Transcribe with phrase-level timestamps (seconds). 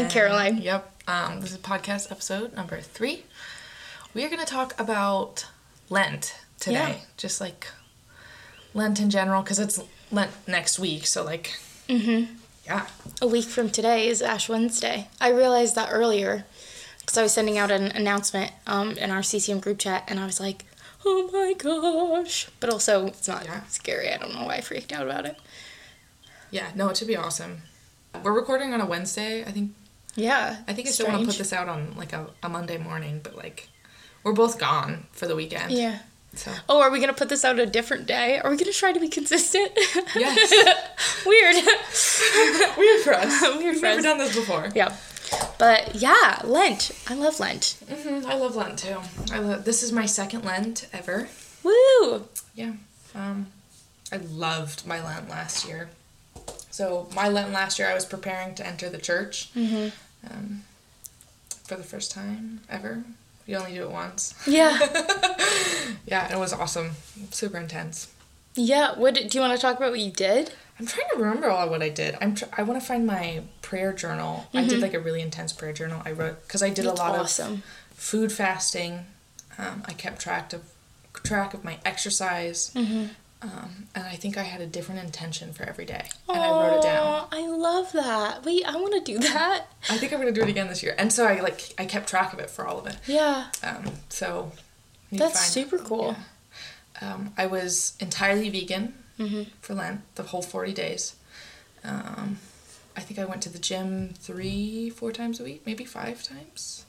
[0.00, 0.62] And Caroline.
[0.62, 1.02] Yep.
[1.08, 3.24] Um, this is podcast episode number three.
[4.14, 5.46] We are going to talk about
[5.90, 6.72] Lent today.
[6.72, 6.96] Yeah.
[7.18, 7.68] Just like
[8.72, 9.78] Lent in general, because it's
[10.10, 11.06] Lent next week.
[11.06, 12.32] So, like, mm-hmm.
[12.64, 12.86] yeah.
[13.20, 15.08] A week from today is Ash Wednesday.
[15.20, 16.46] I realized that earlier
[17.00, 20.24] because I was sending out an announcement um, in our CCM group chat, and I
[20.24, 20.64] was like,
[21.04, 23.66] "Oh my gosh!" But also, it's not Yeah.
[23.68, 24.10] scary.
[24.10, 25.38] I don't know why I freaked out about it.
[26.50, 27.64] Yeah, no, it should be awesome.
[28.24, 29.44] We're recording on a Wednesday.
[29.44, 29.72] I think
[30.16, 30.56] Yeah.
[30.66, 33.20] I think I still want to put this out on like a, a Monday morning,
[33.22, 33.68] but like
[34.24, 35.72] we're both gone for the weekend.
[35.72, 36.00] Yeah.
[36.34, 38.38] So Oh, are we gonna put this out a different day?
[38.38, 39.72] Are we gonna try to be consistent?
[40.14, 40.50] Yes.
[41.26, 41.56] Weird.
[42.78, 43.40] weird for us.
[43.42, 44.04] Weird We've for never us.
[44.04, 44.68] done this before.
[44.74, 44.94] yeah.
[45.58, 46.90] But yeah, Lent.
[47.08, 47.76] I love Lent.
[47.88, 48.96] hmm I love Lent too.
[49.32, 49.64] I love.
[49.64, 51.28] This is my second Lent ever.
[51.62, 52.26] Woo!
[52.54, 52.72] Yeah.
[53.14, 53.46] Um,
[54.12, 55.90] I loved my Lent last year.
[56.70, 59.52] So my Lent last year, I was preparing to enter the church.
[59.54, 59.88] Mm-hmm.
[60.28, 60.62] Um,
[61.64, 63.04] for the first time ever.
[63.46, 64.34] You only do it once.
[64.46, 64.78] Yeah.
[66.06, 66.92] Yeah, it was awesome.
[67.30, 68.12] Super intense.
[68.54, 68.96] Yeah.
[68.98, 69.90] What do you want to talk about?
[69.90, 70.52] What you did?
[70.78, 72.16] I'm trying to remember all what I did.
[72.20, 74.46] I'm tr- I want to find my prayer journal.
[74.54, 76.00] I did like a really intense prayer journal.
[76.04, 77.52] I wrote because I did That's a lot awesome.
[77.54, 77.62] of
[77.94, 79.06] food fasting.
[79.58, 80.62] Um, I kept track of
[81.12, 83.06] track of my exercise, Mm-hmm.
[83.42, 86.78] Um, and I think I had a different intention for every day, and I wrote
[86.78, 87.26] it down.
[87.32, 88.44] I love that.
[88.44, 89.66] Wait, I want to do that.
[89.88, 92.08] I think I'm gonna do it again this year, and so I like I kept
[92.08, 92.96] track of it for all of it.
[93.06, 93.46] Yeah.
[93.62, 94.52] Um, so
[95.10, 96.16] That's super cool.
[97.00, 97.14] yeah.
[97.14, 99.42] Um, I was entirely vegan Mm-hmm.
[99.60, 101.14] for Lent, the whole 40 days.
[101.84, 102.38] Um,
[102.96, 106.86] I think I went to the gym three, four times a week, maybe five times.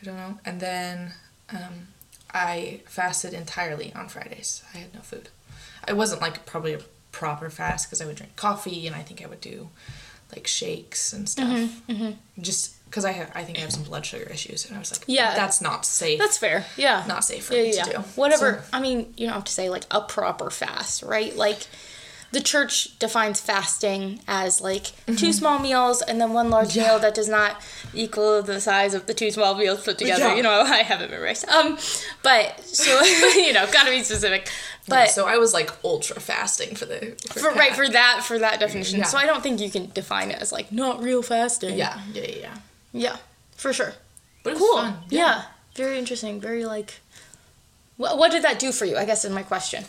[0.00, 0.38] I don't know.
[0.46, 1.12] And then
[1.50, 1.88] um,
[2.32, 4.62] I fasted entirely on Fridays.
[4.72, 5.28] I had no food.
[5.88, 6.80] It wasn't like probably a
[7.12, 9.70] proper fast because I would drink coffee and I think I would do
[10.34, 11.46] like shakes and stuff.
[11.88, 12.10] Mm-hmm,
[12.40, 14.92] Just because I have, I think I have some blood sugar issues, and I was
[14.92, 15.34] like, Yeah.
[15.34, 16.18] that's not safe.
[16.18, 16.64] That's fair.
[16.76, 17.04] Yeah.
[17.06, 17.82] not safe for yeah, me yeah.
[17.84, 17.98] to do.
[18.16, 18.62] Whatever.
[18.62, 21.34] So- I mean, you don't have to say like a proper fast, right?
[21.36, 21.66] Like
[22.32, 26.80] the church defines fasting as like two small meals and then one large Mm-hmm.
[26.80, 26.88] Yeah.
[26.88, 27.60] meal that does not
[27.94, 30.28] equal the size of the two small meals put together.
[30.28, 30.34] Yeah.
[30.34, 31.48] You know, I haven't memorized.
[31.48, 31.78] Um,
[32.22, 33.02] but so
[33.34, 34.46] you know, gotta be specific.
[34.88, 38.22] Yeah, But so I was like ultra fasting for the for, for right for that
[38.24, 38.98] for that definition.
[39.00, 39.04] Yeah.
[39.06, 41.76] So I don't think you can define it as like not real fasting.
[41.78, 42.54] yeah yeah yeah yeah.
[42.92, 43.16] Yeah,
[43.56, 43.92] for sure.
[44.42, 44.76] But Cool.
[44.76, 44.96] fun.
[45.10, 45.42] Yeah.
[45.74, 46.40] Very interesting.
[46.40, 47.00] Very like.
[47.98, 48.96] What, what did that do for you?
[48.96, 49.84] I guess is my question.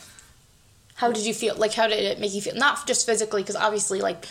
[0.98, 1.54] How did you feel?
[1.56, 2.54] Like, how did it make you feel?
[2.56, 4.26] Not just physically, because obviously, like,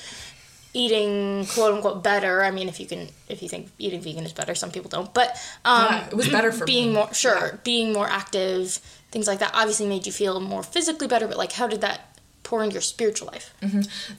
[0.74, 2.44] eating quote unquote better.
[2.44, 5.14] I mean, if you can, if you think eating vegan is better, some people don't.
[5.14, 5.30] But
[5.66, 6.94] um, Yeah, it was better for being me.
[6.96, 7.56] more sure, Yeah.
[7.64, 8.74] being more active,
[9.12, 9.52] things like that.
[9.54, 11.28] Obviously, made you feel more physically better.
[11.28, 13.54] But like, how did that pour into your spiritual life?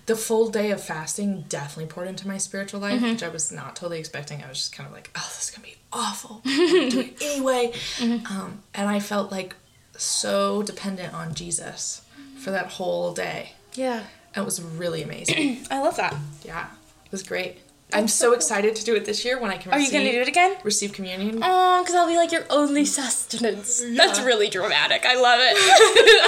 [0.06, 3.10] The full day of fasting definitely poured into my spiritual life, Mm-hmm.
[3.12, 4.42] which I was not totally expecting.
[4.42, 6.41] I was just kind of like, oh, this is gonna be awful.
[6.44, 7.72] Do it anyway.
[7.98, 8.26] Mm-hmm.
[8.26, 9.54] Um, and I felt like
[9.97, 12.03] so dependent on Jesus
[12.38, 13.53] for that whole day.
[13.75, 14.04] Yeah,
[14.34, 15.60] And it was really amazing.
[15.71, 16.15] I love that.
[16.44, 16.66] yeah,
[17.04, 17.59] it was great.
[17.91, 19.72] I'm so excited to do it this year when I can.
[19.72, 20.56] Are you receive, gonna do it again?
[20.62, 21.41] Receive communion.
[21.43, 23.82] Oh, because I'll be like your only sustenance.
[23.97, 25.06] That's really dramatic.
[25.06, 25.56] I love it.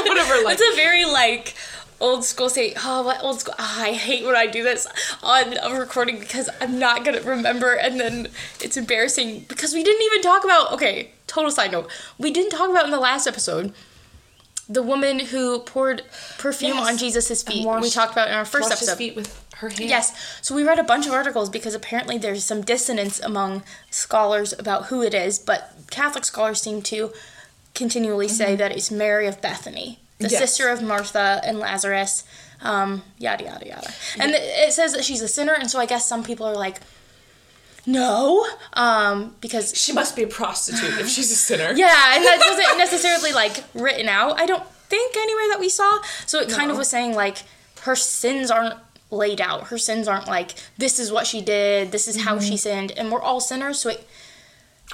[0.09, 1.54] Whatever, like- It's a very like
[2.00, 2.72] old school say.
[2.82, 3.54] Oh, what old school?
[3.59, 4.87] ah, I hate when I do this
[5.22, 8.28] on a recording because I'm not gonna remember, and then
[8.62, 10.72] it's embarrassing because we didn't even talk about.
[10.72, 11.91] Okay, total side note.
[12.19, 13.75] We didn't talk about in the last episode.
[14.72, 16.03] The woman who poured
[16.38, 16.88] perfume Yes.
[16.88, 17.66] on Jesus' And feet.
[17.66, 18.97] we talked about in our first episode.
[18.97, 19.81] feet with her hands.
[19.81, 20.12] Yes.
[20.42, 24.86] So we read a bunch of articles because apparently there's some dissonance among scholars about
[24.86, 27.12] who it is, but Catholic scholars seem to
[27.75, 30.32] continually say that it's Mary of Bethany, the Mm-hmm.
[30.32, 30.41] Yes.
[30.41, 32.25] sister of Martha and Lazarus,
[32.62, 33.91] um, yada, yada, yada.
[34.19, 36.78] And it says that she's a sinner, and so I guess some people are like,
[37.87, 41.73] no, um, because She must be a prostitute if she's a sinner.
[41.77, 44.38] yeah, and that wasn't necessarily like written out.
[44.41, 45.99] I don't think anywhere that we saw.
[46.27, 47.38] So it kind of was saying like
[47.82, 48.75] her sins aren't
[49.11, 49.69] laid out.
[49.69, 52.49] Her sins aren't like this is what she did, this is how Mm-hmm.
[52.49, 53.81] she sinned, and we're all sinners.
[53.81, 54.06] So it,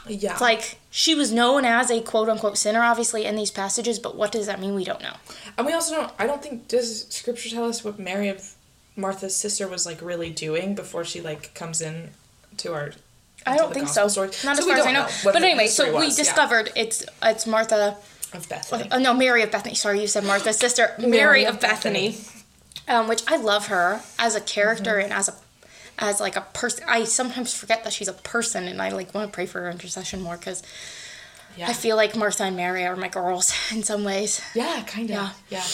[0.06, 0.32] Yeah.
[0.32, 3.98] it's like she was known as a quote unquote sinner, obviously in these passages.
[3.98, 4.74] But what does that mean?
[4.74, 5.14] We don't know.
[5.58, 6.12] And we also don't.
[6.18, 8.54] I don't think does Scripture tell us what Mary of
[8.94, 12.10] Martha's sister was like really doing before she like comes in
[12.58, 12.92] to our.
[13.46, 14.08] I don't think so.
[14.08, 14.28] story.
[14.44, 15.08] Not So as far as I don't know.
[15.24, 17.96] But anyway, so history we was, yeah, discovered it's it's Martha.
[18.34, 18.88] of Bethany.
[18.90, 19.74] Oh no, Mary of Bethany.
[19.74, 22.16] Sorry, you said Martha's sister, Mary, of Bethany,
[22.88, 25.04] Um, which I love her as a character Mm-hmm.
[25.04, 25.34] and as a
[25.98, 26.84] as like a person.
[26.88, 29.70] I sometimes forget that she's a person, and I like want to pray for her
[29.70, 30.62] intercession more because
[31.56, 31.68] yeah.
[31.68, 34.42] I feel like Martha and Mary are my girls in some ways.
[34.54, 35.16] Yeah, kind of.
[35.16, 35.30] Yeah.
[35.48, 35.64] Yeah.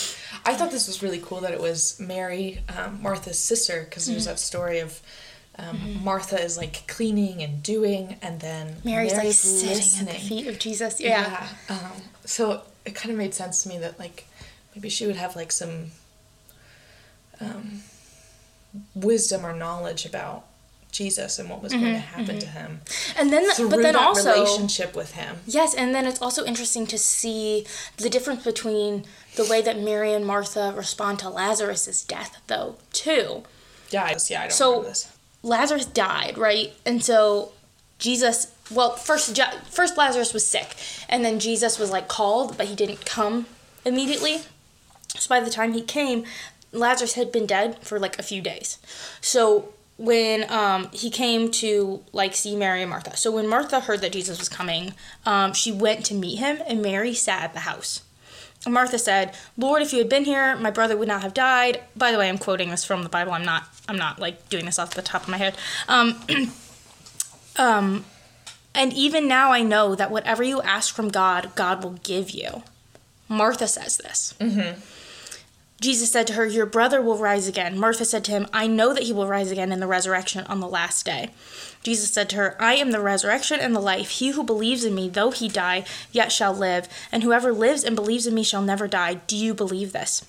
[0.44, 4.24] I thought this was really cool that it was Mary, um, Martha's sister, because there's
[4.24, 4.32] Mm-hmm.
[4.32, 5.00] that story of
[5.58, 10.46] Um, Martha is like cleaning and doing, and then Mary's, like sitting at the feet
[10.46, 10.98] of Jesus.
[11.00, 11.46] Yeah.
[11.68, 11.76] Yeah.
[11.76, 14.26] Um, so it kind of made sense to me that like
[14.74, 15.90] maybe she would have like some
[17.40, 17.82] um,
[18.94, 20.44] wisdom or knowledge about
[20.90, 22.80] Jesus and what was going to happen to him
[23.18, 25.36] And then, through but then that also, relationship with him.
[25.46, 27.66] yes, and then it's also interesting to see
[27.96, 29.04] the difference between
[29.36, 33.42] the way that Mary and Martha respond to Lazarus's death, though, too.
[33.90, 35.08] Yeah, I, yeah, I don't So- this.
[35.42, 36.72] Lazarus died, right?
[36.86, 37.52] And so
[37.98, 39.38] Jesus, well, first
[39.70, 40.74] first Lazarus was sick,
[41.08, 43.46] and then Jesus was like called, but he didn't come
[43.84, 44.42] immediately.
[45.16, 46.24] So by the time he came,
[46.72, 48.78] Lazarus had been dead for like a few days.
[49.20, 54.00] So when um, he came to like see Mary and Martha, so when Martha heard
[54.00, 54.94] that Jesus was coming,
[55.26, 58.02] um, she went to meet him, and Mary sat at the house.
[58.66, 62.12] Martha said, "Lord, if you had been here, my brother would not have died." By
[62.12, 63.32] the way, I'm quoting this from the Bible.
[63.32, 63.64] I'm not.
[63.88, 65.56] I'm not like doing this off the top of my head.
[65.88, 66.20] Um,
[67.56, 68.04] um,
[68.74, 72.62] and even now I know that whatever you ask from God, God will give you.
[73.28, 74.34] Martha says this.
[74.40, 74.80] Mm-hmm.
[75.80, 77.78] Jesus said to her, Your brother will rise again.
[77.78, 80.60] Martha said to him, I know that he will rise again in the resurrection on
[80.60, 81.30] the last day.
[81.82, 84.10] Jesus said to her, I am the resurrection and the life.
[84.10, 86.88] He who believes in me, though he die, yet shall live.
[87.10, 89.14] And whoever lives and believes in me shall never die.
[89.26, 90.24] Do you believe this?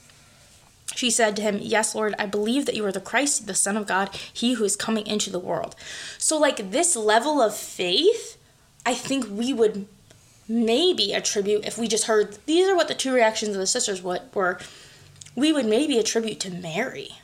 [0.96, 3.78] She said to him, Yes, Lord, I believe that you are the Christ, the Son
[3.78, 5.76] of God, he who is coming into the world.
[6.18, 8.38] So, like, this level of faith,
[8.86, 9.88] I think we would
[10.48, 14.02] maybe attribute, if we just heard these are what the two reactions of the sisters
[14.04, 14.60] were,
[15.36, 17.16] we would maybe attribute to Mary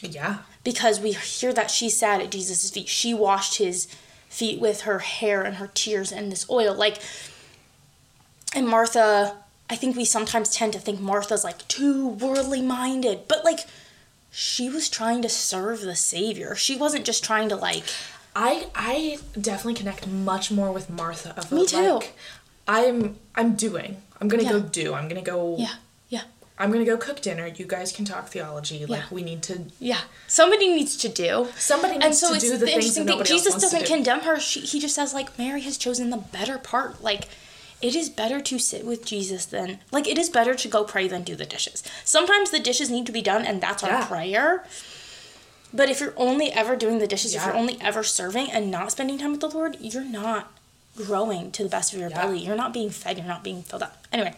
[0.00, 0.38] Yeah.
[0.66, 2.88] Because we hear that she sat at Jesus' feet.
[2.88, 3.86] She washed his
[4.28, 6.74] feet with her hair and her tears and this oil.
[6.74, 6.98] Like,
[8.52, 9.36] and Martha,
[9.70, 13.60] I think we sometimes tend to think Martha's like too worldly minded, but like,
[14.32, 16.56] she was trying to serve the Savior.
[16.56, 17.84] She wasn't just trying to like,
[18.34, 21.32] I I definitely connect much more with Martha.
[21.38, 21.76] Of Me too.
[22.00, 22.16] Like,
[22.66, 24.02] I'm I'm doing.
[24.20, 24.94] I'm gonna go do.
[24.94, 25.54] I'm gonna go.
[25.60, 25.74] yeah, yeah,
[26.58, 27.46] I'm gonna go cook dinner.
[27.46, 28.86] You guys can talk theology.
[28.86, 29.06] Like Yeah.
[29.10, 29.64] we need to.
[29.78, 30.00] yeah.
[30.26, 31.48] Somebody needs to do.
[31.56, 33.24] Somebody And needs so to it's do the, the, things interesting that thing.
[33.36, 33.86] Jesus doesn't do.
[33.86, 34.40] condemn her.
[34.40, 37.02] She, he just says like Mary has chosen the better part.
[37.02, 37.28] Like
[37.82, 41.06] it is better to sit with Jesus than like it is better to go pray
[41.08, 41.82] than do the dishes.
[42.04, 44.06] Sometimes the dishes need to be done, and that's our Yeah.
[44.06, 44.64] prayer.
[45.74, 48.92] But if you're only ever doing the dishes, if you're only ever serving and not
[48.92, 50.50] spending time with the Lord, you're not
[50.96, 52.18] growing to the best of your Yeah.
[52.20, 52.40] ability.
[52.46, 53.18] You're not being fed.
[53.18, 54.06] You're not being filled up.
[54.10, 54.36] Anyway.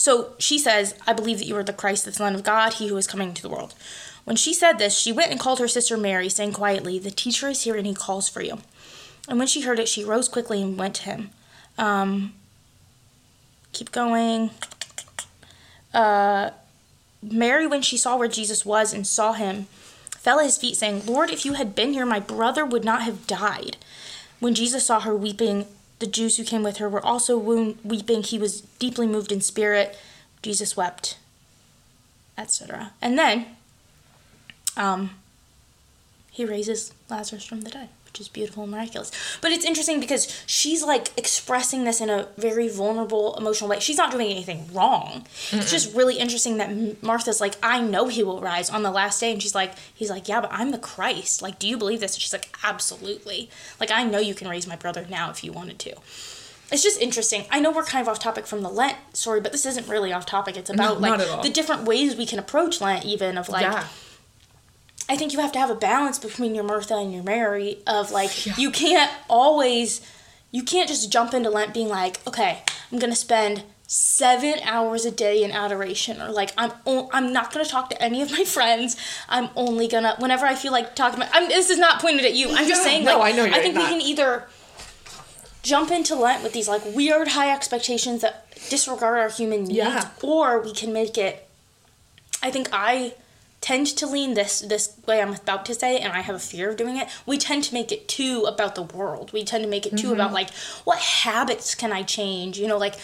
[0.00, 2.88] So she says, I believe that you are the Christ, the Son of God, he
[2.88, 3.74] who is coming into the world.
[4.24, 7.48] When she said this, she went and called her sister Mary, saying quietly, The teacher
[7.48, 8.60] is here and he calls for you.
[9.28, 11.30] And when she heard it, she rose quickly and went to him.
[11.76, 12.32] Um,
[13.74, 14.52] keep going.
[15.92, 16.52] Uh,
[17.22, 19.66] Mary, when she saw where Jesus was and saw him,
[20.16, 23.02] fell at his feet, saying, Lord, if you had been here, my brother would not
[23.02, 23.76] have died.
[24.38, 25.66] When Jesus saw her weeping,
[26.00, 28.22] the Jews who came with her were also weeping.
[28.22, 29.96] He was deeply moved in spirit.
[30.42, 31.18] Jesus wept,
[32.36, 32.92] etc.
[33.02, 33.46] And then,
[34.76, 35.10] um,
[36.30, 39.10] he raises Lazarus from the dead, which is beautiful and miraculous.
[39.40, 43.78] But it's interesting because she's like expressing this in a very vulnerable, emotional way.
[43.78, 45.26] She's not doing anything wrong.
[45.52, 49.20] It's just really interesting that Martha's like, I know he will rise on the last
[49.20, 49.32] day.
[49.32, 51.40] And she's like, he's like, yeah, but I'm the Christ.
[51.40, 52.14] Like, do you believe this?
[52.14, 53.48] And she's like, absolutely.
[53.78, 55.94] Like, I know you can raise my brother now if you wanted to.
[56.72, 57.44] It's just interesting.
[57.50, 60.12] I know we're kind of off topic from the Lent story, but this isn't really
[60.12, 60.56] off topic.
[60.56, 63.86] It's about not like the different ways we can approach Lent, even of like yeah.
[65.10, 68.10] I think you have to have a balance between your Martha and your Mary of
[68.12, 68.54] like Yeah.
[68.56, 70.00] you can't always
[70.52, 75.10] you can't just jump into Lent being like, okay, I'm gonna spend seven hours a
[75.10, 78.44] day in adoration or like I'm o- I'm not gonna talk to any of my
[78.44, 78.96] friends.
[79.28, 82.34] I'm only gonna whenever I feel like talking about I'm this is not pointed at
[82.34, 82.48] you.
[82.54, 83.84] I'm just saying no, like I know you're I think not.
[83.84, 84.44] we can either
[85.62, 90.08] jump into Lent with these like weird high expectations that disregard our human needs Yeah.
[90.22, 91.46] or we can make it
[92.42, 93.14] I think I
[93.60, 96.70] tend to lean this this way I'm about to say, and I have a fear
[96.70, 97.08] of doing it.
[97.26, 99.32] We tend to make it too about the world.
[99.32, 100.50] We tend to make it too about like
[100.84, 102.58] what habits can I change?
[102.58, 102.96] You know, like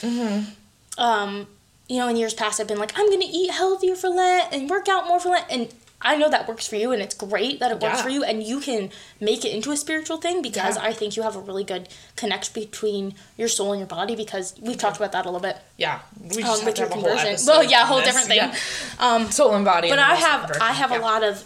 [0.98, 1.46] um,
[1.88, 4.70] you know, in years past I've been like, I'm gonna eat healthier for Lent and
[4.70, 5.68] work out more for Lent and
[6.12, 8.02] I know that works for you and it's great that it works Yeah.
[8.02, 10.84] for you and you can make it into a spiritual thing because Yeah.
[10.84, 14.54] I think you have a really good connect between your soul and your body because
[14.60, 15.98] we've talked about that a little bit Yeah.
[16.20, 17.46] We just um, with your have a whole conversion.
[17.46, 18.36] Well, yeah, a whole different thing.
[18.38, 18.54] Yeah.
[18.98, 19.88] Um, Soul and body.
[19.90, 20.52] but and I have.
[20.60, 21.44] I have a lot of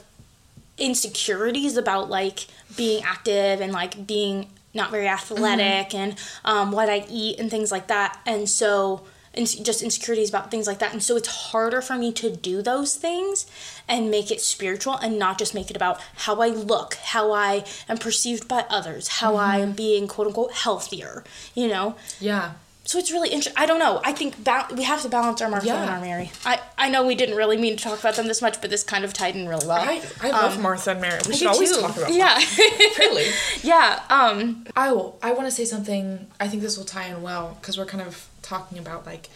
[0.78, 6.14] insecurities about like being active and like being not very athletic and
[6.44, 8.18] um, what I eat and things like that.
[8.26, 9.02] And so
[9.32, 10.92] and just insecurities about things like that.
[10.92, 13.46] And so it's harder for me to do those things
[13.88, 17.64] and make it spiritual and not just make it about how I look, how I
[17.88, 21.22] am perceived by others, how I am being quote unquote healthier,
[21.54, 21.94] you know?
[22.18, 22.52] Yeah.
[22.82, 23.54] So it's really interesting.
[23.62, 24.00] I don't know.
[24.04, 25.82] I think ba- we have to balance our Martha Yeah.
[25.82, 26.32] and our Mary.
[26.44, 28.82] I, I know we didn't really mean to talk about them this much, but this
[28.82, 29.80] kind of tied in really well.
[29.80, 31.20] I, I love Martha and Mary.
[31.28, 31.82] We should always too.
[31.82, 32.40] talk about Yeah.
[32.98, 33.26] really.
[33.62, 34.00] yeah.
[34.10, 34.66] Um.
[34.74, 35.18] I will.
[35.22, 36.26] I want to say something.
[36.40, 39.28] I think this will tie in well because we're kind of talking about like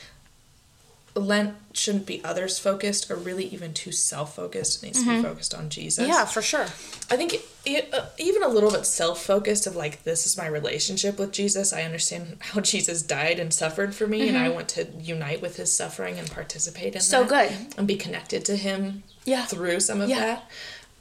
[1.16, 4.82] Lent shouldn't be others focused or really even too self focused.
[4.82, 6.02] It needs to be focused on Jesus.
[6.02, 6.12] Mm-hmm.
[6.12, 6.62] Yeah, for sure.
[7.08, 10.48] I think it, uh, even a little bit self focused of like this is my
[10.48, 11.72] relationship with Jesus.
[11.72, 15.56] I understand how Jesus died and suffered for me, and I want to unite with
[15.56, 17.10] his suffering and participate in Mm-hmm.
[17.10, 17.52] So good.
[17.78, 19.04] and be connected to him.
[19.24, 19.44] Yeah.
[19.46, 20.40] through some of Yeah.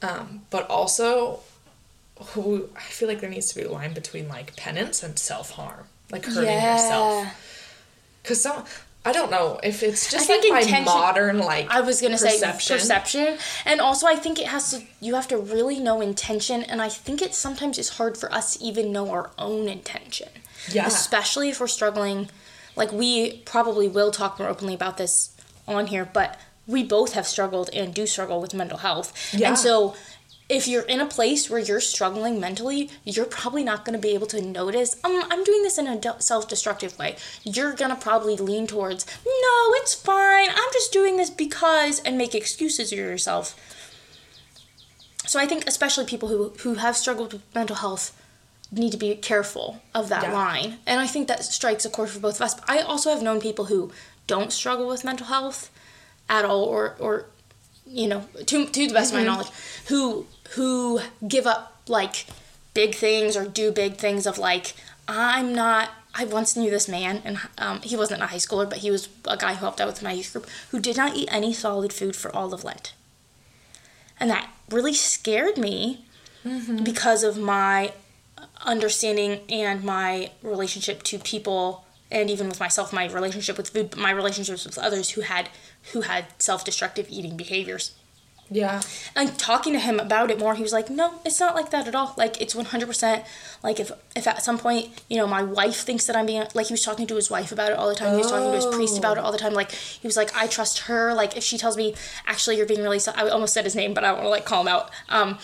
[0.00, 0.08] that.
[0.08, 1.40] Um, but also,
[2.34, 5.50] who I feel like there needs to be a line between like penance and self
[5.50, 7.26] harm, like hurting yourself.
[8.24, 8.64] Because some,
[9.04, 11.70] I don't know if it's just think like my intention- modern like.
[11.70, 12.58] I was gonna perception.
[12.60, 14.82] say perception, and also I think it has to.
[15.00, 18.56] You have to really know intention, and I think it sometimes is hard for us
[18.56, 20.30] to even know our own intention.
[20.72, 20.86] Yeah.
[20.86, 22.30] Especially if we're struggling,
[22.76, 25.30] like we probably will talk more openly about this
[25.68, 29.48] on here, but we both have struggled and do struggle with mental health, Yeah.
[29.48, 29.94] and so.
[30.48, 34.12] If you're in a place where you're struggling mentally, you're probably not going to be
[34.14, 37.16] able to notice, um, I'm doing this in a self destructive way.
[37.44, 40.50] You're going to probably lean towards, no, it's fine.
[40.50, 43.58] I'm just doing this because, and make excuses for yourself.
[45.26, 48.14] So I think, especially people who, who have struggled with mental health,
[48.70, 50.32] need to be careful of that Yeah.
[50.34, 50.78] line.
[50.86, 52.54] And I think that strikes a chord for both of us.
[52.54, 53.90] But I also have known people who
[54.26, 55.70] don't struggle with mental health
[56.28, 57.26] at all, or, or
[57.86, 59.48] you know, to, to the best of my knowledge,
[59.86, 62.26] who who give up like
[62.72, 64.74] big things or do big things of like
[65.08, 65.90] I'm not.
[66.16, 69.08] I once knew this man, and um, he wasn't a high schooler, but he was
[69.26, 71.92] a guy who helped out with my youth group, who did not eat any solid
[71.92, 72.94] food for all of Lent,
[74.20, 76.04] and that really scared me
[76.84, 77.92] because of my
[78.64, 83.98] understanding and my relationship to people and even with myself my relationship with food but
[83.98, 85.48] my relationships with others who had
[85.92, 87.92] who had self-destructive eating behaviors
[88.50, 88.82] Yeah.
[89.16, 91.88] and talking to him about it more he was like no it's not like that
[91.88, 92.14] at all.
[92.16, 93.24] Like it's 100%
[93.62, 96.66] like if if at some point you know my wife thinks that i'm being like
[96.66, 98.12] he was talking to his wife about it all the time.
[98.12, 99.54] He was talking to his priest about it all the time.
[99.54, 101.14] Like he was like i trust her.
[101.14, 101.94] Like if she tells me
[102.26, 104.44] actually you're being really i almost said his name but i don't want to like
[104.44, 104.90] call him out.
[105.08, 105.38] Um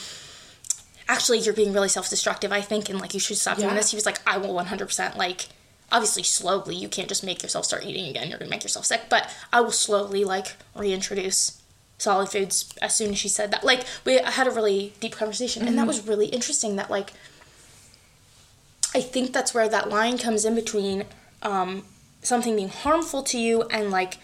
[1.09, 3.91] actually you're being really self-destructive i think and like you should stop doing this.
[3.91, 5.49] He was like i will 100% like
[5.91, 8.29] obviously slowly you can't just make yourself start eating again.
[8.29, 11.60] You're gonna make yourself sick but i will slowly like reintroduce
[12.01, 13.63] solid foods as soon as she said that.
[13.65, 17.13] Like we had a really deep conversation and that was really interesting that like
[18.95, 21.05] i think that's where that line comes in between
[21.43, 21.85] um,
[22.23, 24.19] something being harmful to you and like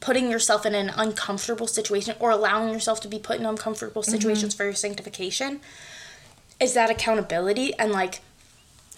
[0.00, 4.54] putting yourself in an uncomfortable situation or allowing yourself to be put in uncomfortable situations
[4.54, 5.60] for your sanctification
[6.60, 8.20] is that accountability and like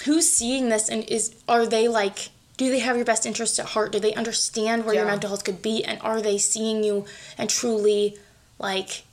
[0.05, 3.67] who's seeing this and is are they like do they have your best interests at
[3.67, 7.07] heart do they understand where your mental health could be and are they seeing you
[7.39, 8.19] and truly
[8.59, 9.05] like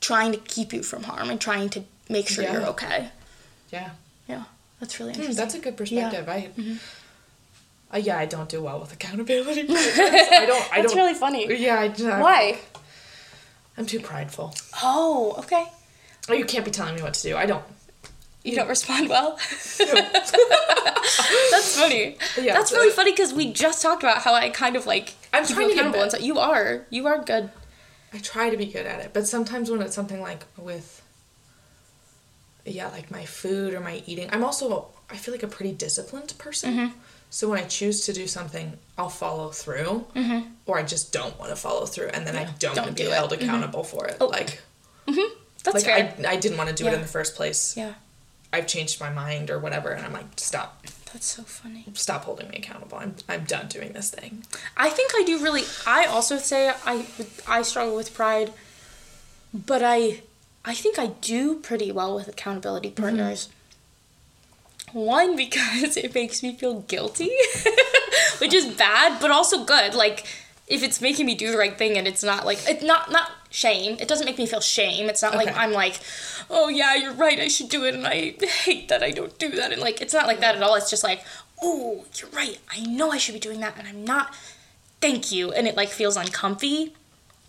[0.00, 3.08] trying to keep you from harm and trying to make sure you're okay
[3.72, 3.90] Yeah.
[4.28, 4.44] yeah
[4.80, 6.28] that's really Hmm, interesting that's a good perspective.
[6.28, 6.50] I.
[6.58, 6.76] Mm-hmm.
[7.92, 9.60] Uh, yeah, I don't do well with accountability.
[9.70, 10.72] I don't.
[10.72, 10.96] I that's don't.
[11.02, 11.76] really funny Yeah.
[11.78, 12.58] I, I, why
[13.78, 14.54] I'm too prideful.
[14.82, 15.66] oh okay
[16.28, 17.36] Oh, you can't be telling me what to do.
[17.36, 17.62] I don't.
[18.44, 19.36] You don't respond well
[21.50, 24.86] that's funny Yeah, that's really funny because we just talked about how i kind of
[24.86, 26.22] like I'm trying to get accountable and better.
[26.22, 27.50] so you are you are good
[28.14, 31.02] I try to be good at it, but sometimes when it's something like with,
[32.64, 36.32] yeah, like my food or my eating, I'm also I feel like a pretty disciplined
[36.38, 36.74] person.
[36.74, 36.98] Mm-hmm.
[37.30, 40.48] So when I choose to do something, I'll follow through, mm-hmm.
[40.64, 43.02] or I just don't want to follow through, and then I don't, don't want to
[43.02, 43.14] do be it.
[43.14, 43.42] held mm-hmm.
[43.42, 44.18] accountable for it.
[44.20, 44.26] Oh.
[44.26, 44.62] Like,
[45.08, 45.34] mm-hmm.
[45.64, 47.76] that's like fair I, I didn't want to do it in the first place.
[47.76, 47.94] yeah
[48.54, 52.48] I've changed my mind or whatever, and I'm like, stop, that's so funny stop holding
[52.48, 52.98] me accountable.
[52.98, 54.44] I'm I'm done doing this thing.
[54.76, 55.62] I think I do really.
[55.86, 57.06] I also say I
[57.46, 58.52] I struggle with pride,
[59.52, 60.22] but I
[60.64, 63.02] I think I do pretty well with accountability mm-hmm.
[63.02, 63.48] partners.
[64.92, 67.30] One because it makes me feel guilty,
[68.38, 69.94] which is bad, but also good.
[69.94, 70.26] Like
[70.66, 73.30] if it's making me do the right thing and it's not like it's not not
[73.54, 73.96] shame.
[74.00, 75.08] It doesn't make me feel shame.
[75.08, 76.00] It's not like I'm like,
[76.50, 77.38] oh yeah, you're right.
[77.38, 78.34] I should do it, and I
[78.64, 79.72] hate that I don't do that.
[79.72, 80.74] And like it's not like that at all.
[80.74, 81.24] It's just like,
[81.62, 82.58] oh, you're right.
[82.70, 84.34] I know I should be doing that, and I'm not
[85.00, 86.94] thank you and it like feels uncomfy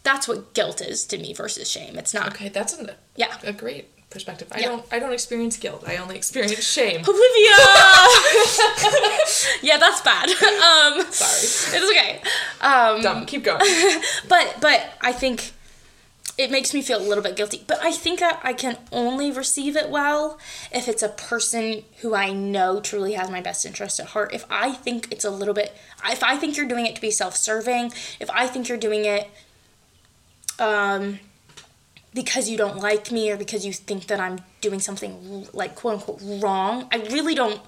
[0.04, 3.34] that's what guilt is to me versus shame it's not Okay, that's an, Yeah.
[3.44, 4.50] a great perspective.
[4.52, 4.68] I Yeah.
[4.70, 5.84] don't I don't experience guilt.
[5.88, 7.02] I only experience shame.
[7.08, 7.56] Olivia.
[9.62, 10.30] yeah, that's bad.
[10.66, 11.80] Um, Sorry.
[11.80, 12.22] it's okay.
[12.62, 13.26] Um, Dumb.
[13.26, 13.60] Keep going.
[14.28, 15.52] but but I think
[16.38, 17.64] it makes me feel a little bit guilty.
[17.66, 20.38] But I think that I can only receive it well
[20.72, 24.34] if it's a person who I know truly has my best interest at heart.
[24.34, 25.76] If I think it's a little bit,
[26.06, 29.30] if I think you're doing it to be self-serving, if I think you're doing it,
[30.60, 31.20] um,
[32.14, 35.96] because you don't like me or because you think that I'm doing something like quote
[35.96, 37.62] unquote wrong, I really don't.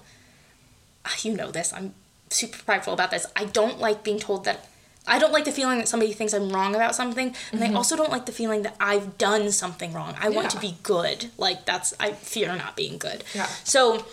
[1.22, 1.72] You know this.
[1.72, 1.94] I'm
[2.28, 3.26] super prideful about this.
[3.34, 4.68] I don't like being told that.
[5.08, 7.96] I don't like the feeling that somebody thinks I'm wrong about something, and I also
[7.96, 10.14] don't like the feeling that I've done something wrong.
[10.20, 11.30] I want to be good.
[11.38, 13.24] Like that's I fear not being good.
[13.34, 13.46] Yeah.
[13.64, 14.04] So,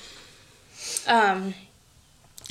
[1.08, 1.54] um,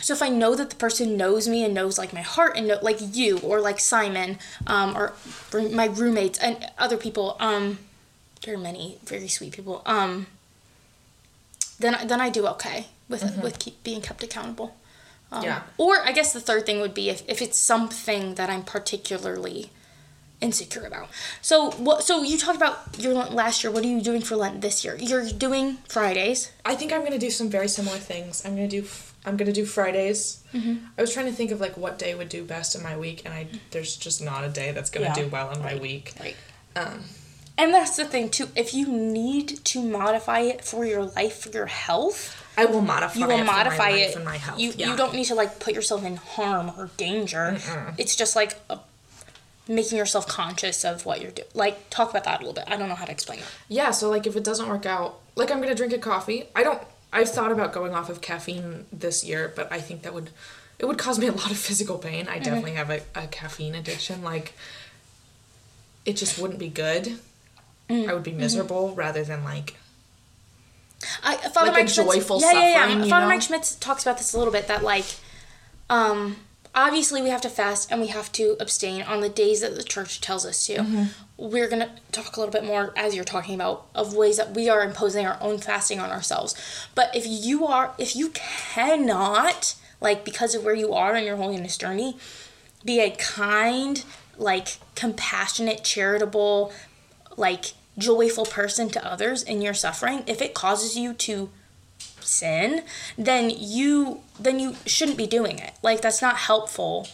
[0.01, 2.69] so if I know that the person knows me and knows like my heart and
[2.69, 5.15] know, like you or like Simon, um, or
[5.53, 7.79] my roommates and other people, um,
[8.45, 9.83] there are many very sweet people.
[9.87, 10.27] Um,
[11.79, 14.77] then then I do okay with with keep being kept accountable.
[15.35, 15.63] Um, Yeah.
[15.79, 19.71] Or I guess the third thing would be if, if it's something that I'm particularly
[20.41, 21.09] insecure about.
[21.41, 22.05] So what?
[22.05, 23.73] So you talked about your Lent last year.
[23.73, 24.97] What are you doing for Lent this year?
[24.97, 26.51] You're doing Fridays.
[26.65, 28.45] I think I'm gonna do some very similar things.
[28.45, 28.85] I'm gonna do
[29.25, 30.43] I'm gonna do Fridays.
[30.53, 30.85] Mm-hmm.
[30.99, 33.23] I was trying to think of like what day would do best in my week,
[33.25, 35.15] and I there's just not a day that's gonna Yeah.
[35.15, 36.13] do well in my week.
[36.21, 36.37] Right.
[36.77, 37.05] Um,
[37.57, 38.49] And that's the thing too.
[38.57, 43.19] If you need to modify it for your life, for your health, I will modify.
[43.19, 44.17] you will it for modify it.
[44.17, 44.61] and my health.
[44.61, 44.91] You yeah.
[44.91, 47.59] you don't need to like put yourself in harm or danger.
[47.99, 48.79] It's just like a,
[49.67, 51.49] making yourself conscious of what you're doing.
[51.55, 52.65] Like talk about that a little bit.
[52.67, 53.47] I don't know how to explain it.
[53.69, 56.45] Yeah, so like if it doesn't work out, like I'm gonna drink a coffee.
[56.55, 56.81] I don't.
[57.15, 60.31] I've thought about going off of caffeine this year, but I think that would,
[60.81, 62.27] it would cause me a lot of physical pain.
[62.27, 62.43] I mm-hmm.
[62.43, 64.25] definitely have a, a caffeine addiction.
[64.25, 64.55] Like,
[66.05, 67.21] it just wouldn't be good.
[67.89, 68.09] Mm.
[68.09, 68.41] I would be mm-hmm.
[68.41, 69.77] miserable rather than like.
[71.23, 73.05] I Father Like a Mike Schmitz, joyful yeah, yeah, yeah.
[73.09, 73.29] Father know?
[73.29, 74.69] Mike Schmitz talks about this a little bit.
[74.69, 75.07] That like,
[75.91, 76.37] um,
[76.75, 79.83] obviously we have to fast and we have to abstain on the days that the
[79.83, 80.79] church tells us to.
[80.79, 81.05] Mm-hmm.
[81.37, 84.69] We're gonna talk a little bit more as you're talking about of ways that we
[84.69, 86.55] are imposing our own fasting on ourselves.
[86.95, 91.37] But if you are, if you cannot, like because of where you are in your
[91.37, 92.17] holiness journey,
[92.85, 94.05] be a kind,
[94.37, 96.73] like compassionate, charitable,
[97.37, 101.51] like joyful person to others in your suffering, if it causes you to
[102.21, 102.83] sin,
[103.17, 105.73] then you then you shouldn't be doing it.
[105.83, 107.09] Like that's not helpful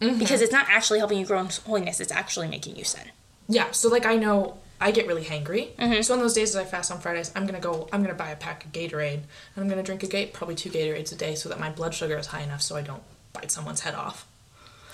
[0.00, 0.18] mm-hmm.
[0.18, 2.00] because it's not actually helping you grow in holiness.
[2.00, 3.10] It's actually making you sin.
[3.48, 5.74] Yeah, so like I know I get really hangry.
[5.76, 6.02] Mm-hmm.
[6.02, 7.88] So on those days that I fast on Fridays, I'm gonna go.
[7.92, 9.20] I'm gonna buy a pack of Gatorade,
[9.54, 11.94] and I'm gonna drink a gate, probably two Gatorades a day, so that my blood
[11.94, 14.26] sugar is high enough so I don't bite someone's head off.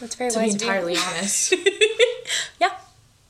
[0.01, 0.67] That's very To be wise of you.
[0.69, 1.55] entirely honest,
[2.61, 2.73] Yeah,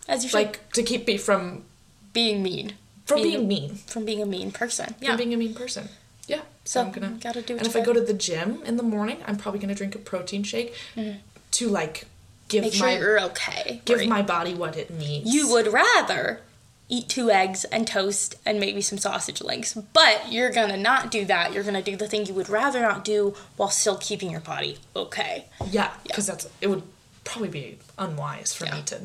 [0.08, 0.36] as you should.
[0.36, 1.64] like to keep me from
[2.12, 2.74] being mean.
[3.06, 4.94] from Being- being mean, From being a mean person.
[5.00, 5.08] Yeah.
[5.10, 5.88] from being a mean person.
[6.28, 8.14] Yeah, So, so I'm gonna gotta do what And you if I go to the
[8.14, 11.18] gym in the morning, I'm probably gonna drink a protein shake mm-hmm.
[11.52, 12.06] to like
[12.48, 13.80] give Make sure my you're okay.
[13.84, 14.08] give right?
[14.08, 15.32] my body what it needs.
[15.32, 16.40] You would rather
[16.88, 21.24] eat two eggs and toast and maybe some sausage links, but you're gonna not do
[21.24, 21.52] that.
[21.52, 24.78] You're gonna do the thing you would rather not do while still keeping your body
[24.94, 25.46] okay.
[25.68, 26.82] Yeah, because that's it would
[27.24, 28.76] probably be unwise for Yeah.
[28.76, 29.00] me to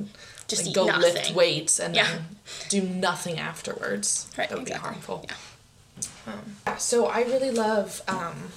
[0.47, 2.07] Just like, go lift weights and Yeah.
[2.07, 2.25] then
[2.69, 4.27] do nothing afterwards.
[4.37, 4.89] Right, that would exactly.
[4.89, 5.25] be harmful.
[5.27, 6.33] Yeah.
[6.33, 8.01] Um, so I really love.
[8.07, 8.51] Um,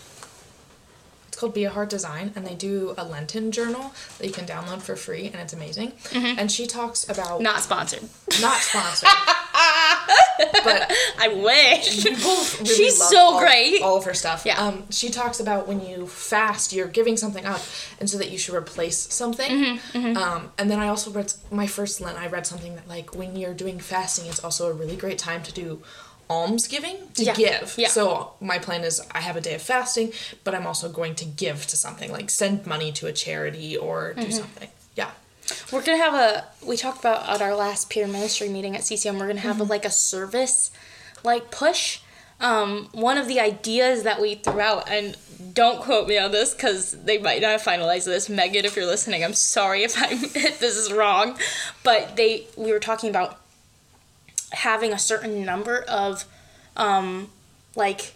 [1.29, 4.45] it's called Be a Heart Design, and they do a Lenten journal that you can
[4.47, 5.93] download for free, and it's amazing.
[6.15, 7.43] And she talks about Mm-hmm.
[7.45, 8.03] Not sponsored.
[8.41, 9.09] not sponsored,
[10.39, 12.05] but I wish.
[12.05, 12.17] really
[12.67, 13.83] She's so all, great.
[13.83, 14.45] All of her stuff.
[14.47, 14.59] Yeah.
[14.61, 17.61] Um, she talks about when you fast, you're giving something up,
[18.01, 19.51] and so that you should replace something.
[19.51, 22.19] Mm-hmm, Um, and then I also read my first Lent.
[22.19, 25.43] I read something that like when you're doing fasting, it's also a really great time
[25.43, 25.83] to do
[26.31, 27.35] almsgiving to Yeah.
[27.35, 27.75] give.
[27.79, 27.89] Yeah.
[27.89, 30.13] So my plan is I have a day of fasting,
[30.45, 34.13] but I'm also going to give to something like send money to a charity or
[34.13, 34.21] Mm-hmm.
[34.23, 34.69] do something.
[34.95, 35.11] Yeah.
[35.73, 36.45] We're gonna have a.
[36.67, 39.19] We talked about at our last peer ministry meeting at CCM.
[39.19, 40.71] We're gonna have a, like a service,
[41.25, 42.01] like push.
[42.41, 45.17] Um, one of the ideas that we threw out, and
[45.55, 48.29] don't quote me on this because they might not finalize this.
[48.29, 51.37] Megan, if you're listening, I'm sorry if I'm if this is wrong,
[51.83, 53.41] but they we were talking about
[54.53, 56.25] having a certain number of,
[56.77, 57.31] um,
[57.77, 58.15] like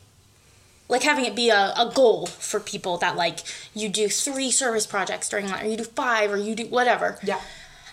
[0.92, 3.38] like having it be a, a goal for people that like
[3.74, 7.18] you do three service projects during Lent, or you do five or you do whatever
[7.24, 7.40] Yeah.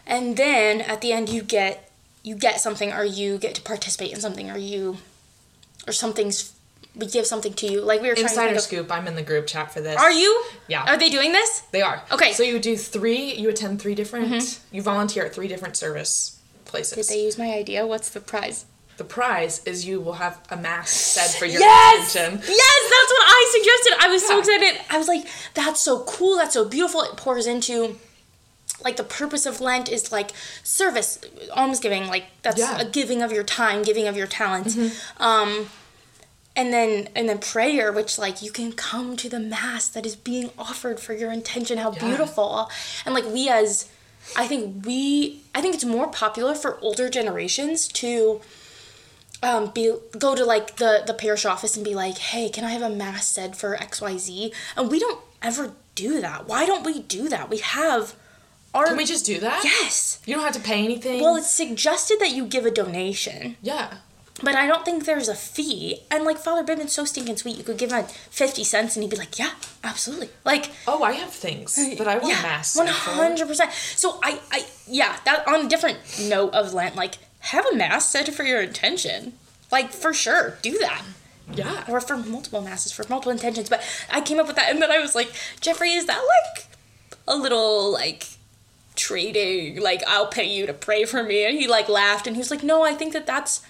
[0.06, 1.90] and then at the end you get
[2.24, 4.98] you get something or you get to participate in something or you
[5.88, 6.54] or something's
[6.96, 8.92] we give something to you like we were trying to Insider of, scoop.
[8.92, 9.96] I'm in the group chat for this.
[9.98, 10.84] are you Yeah.
[10.84, 12.02] are they doing this They are.
[12.12, 12.34] Okay.
[12.34, 14.76] So you do three, you attend three different, mm-hmm.
[14.76, 17.08] you volunteer at three different service places.
[17.08, 18.66] did they use my idea what's the prize
[19.00, 22.16] The prize is you will have a mass said for your Yes!
[22.16, 22.40] intention.
[22.48, 24.06] Yes, that's what I suggested.
[24.06, 24.82] I was so excited.
[24.90, 26.36] I was like, that's so cool.
[26.36, 27.02] That's so beautiful.
[27.02, 27.98] It pours into
[28.84, 30.32] like the purpose of Lent is like
[30.64, 31.18] service,
[31.52, 32.78] almsgiving, like that's Yeah.
[32.80, 34.78] a giving of your time, giving of your talents.
[35.18, 35.70] Um
[36.58, 40.16] and then and then prayer which like you can come to the mass that is
[40.18, 42.06] being offered for your intention how Yeah.
[42.08, 42.70] beautiful
[43.06, 43.88] and like we as
[44.36, 48.42] i think we i think it's more popular for older generations to
[49.43, 52.69] um be go to like the the parish office and be like hey can i
[52.71, 57.02] have a mass said for xyz and we don't ever do that why don't we
[57.02, 58.15] do that we have
[58.73, 59.63] our Can we just do that?
[59.63, 61.21] yes You don't have to pay anything.
[61.21, 63.97] well it's suggested that you give a donation yeah.
[64.43, 66.02] but I don't think there's a fee.
[66.12, 67.58] And like Father Bibman's so stinking sweet.
[67.58, 69.52] You could give him 50 cents and he'd be like, yeah,
[69.84, 70.30] absolutely.
[70.45, 72.75] Like, Oh, I have things that I want yeah, mass.
[72.78, 73.71] One hundred percent.
[73.73, 75.17] So I, I, yeah.
[75.25, 79.34] That on a different note of Lent, like have a mass said for your intention.
[79.71, 81.04] Like for sure, do that.
[81.54, 81.84] Yeah.
[81.88, 83.69] Or for multiple masses for multiple intentions.
[83.69, 86.67] But I came up with that, and then I was like, Jeffrey, is that like
[87.28, 88.28] a little like
[88.95, 89.82] trading?
[89.82, 91.45] Like I'll pay you to pray for me?
[91.45, 93.62] And he like laughed, and he was like, No, I think that that's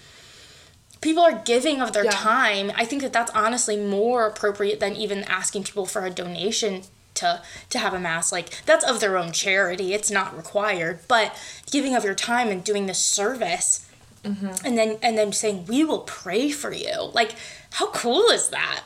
[1.00, 2.10] people are giving of their Yeah.
[2.10, 2.72] time.
[2.74, 6.82] I think that that's honestly more appropriate than even asking people for a donation
[7.20, 8.32] to to have a mass.
[8.32, 9.94] Like that's of their own charity.
[9.94, 11.34] It's not required, but
[11.70, 13.88] giving of your time and doing the service,
[14.24, 17.10] and then and then saying we will pray for you.
[17.14, 17.34] Like
[17.72, 18.82] how cool is that?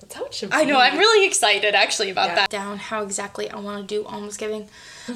[0.00, 0.56] That's how it should be.
[0.56, 0.78] I know.
[0.78, 2.34] I'm really excited actually about Yeah.
[2.36, 2.50] that.
[2.50, 4.68] Down how exactly I want to do almsgiving,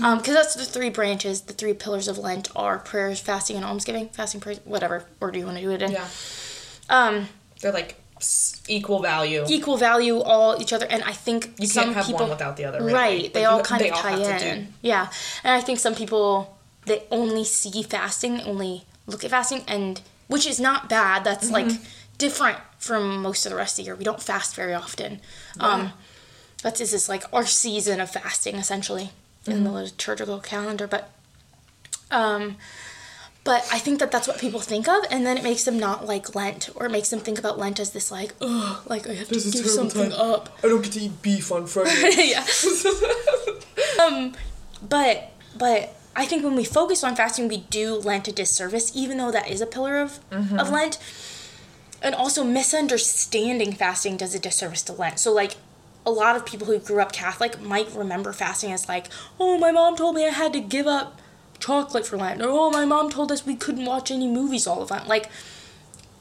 [0.03, 3.65] um, because that's the three branches, the three pillars of Lent are prayers, fasting, and
[3.65, 4.09] almsgiving.
[4.11, 5.93] Fasting, prayers, whatever order you want to do it in.
[5.93, 6.07] Yeah.
[6.89, 7.29] Um,
[7.61, 7.97] They're like
[8.69, 9.45] equal value.
[9.49, 12.57] equal value all each other, and I think You some can't have people one without
[12.57, 12.79] the other.
[12.81, 12.93] Really.
[12.93, 13.35] right.
[13.35, 14.73] They you- all kind they of all tie in.
[14.83, 15.09] Yeah,
[15.45, 16.57] and I think some people
[16.87, 21.25] they only see fasting, only look at fasting, and which is not bad.
[21.25, 21.85] That's like Mm-hmm.
[22.19, 23.95] different from most of the rest of the year.
[23.97, 25.21] We don't fast very often.
[25.61, 25.93] Um,
[26.63, 29.11] that's this is like our season of fasting essentially
[29.47, 29.65] in Mm-hmm.
[29.65, 31.11] the liturgical calendar, but.
[32.11, 32.57] Um,
[33.45, 36.07] but I think that that's what people think of, and then it makes them not
[36.07, 39.13] like Lent, or it makes them think about Lent as this like, oh, like I
[39.15, 40.21] have to This is give something time.
[40.21, 40.59] up.
[40.65, 42.33] I don't get to eat beef on Friday.
[42.35, 42.45] yeah.
[44.03, 44.33] um,
[44.89, 49.19] but but I think when we focus on fasting, we do Lent a disservice, even
[49.19, 50.99] though that is a pillar of of Lent.
[52.03, 55.19] And also, misunderstanding fasting does a disservice to Lent.
[55.19, 55.57] So, like,
[56.05, 59.07] a lot of people who grew up Catholic might remember fasting as like,
[59.41, 61.19] oh, my mom told me I had to give up
[61.59, 64.83] chocolate for Lent, or oh, my mom told us we couldn't watch any movies all
[64.83, 65.09] of Lent.
[65.09, 65.31] Like,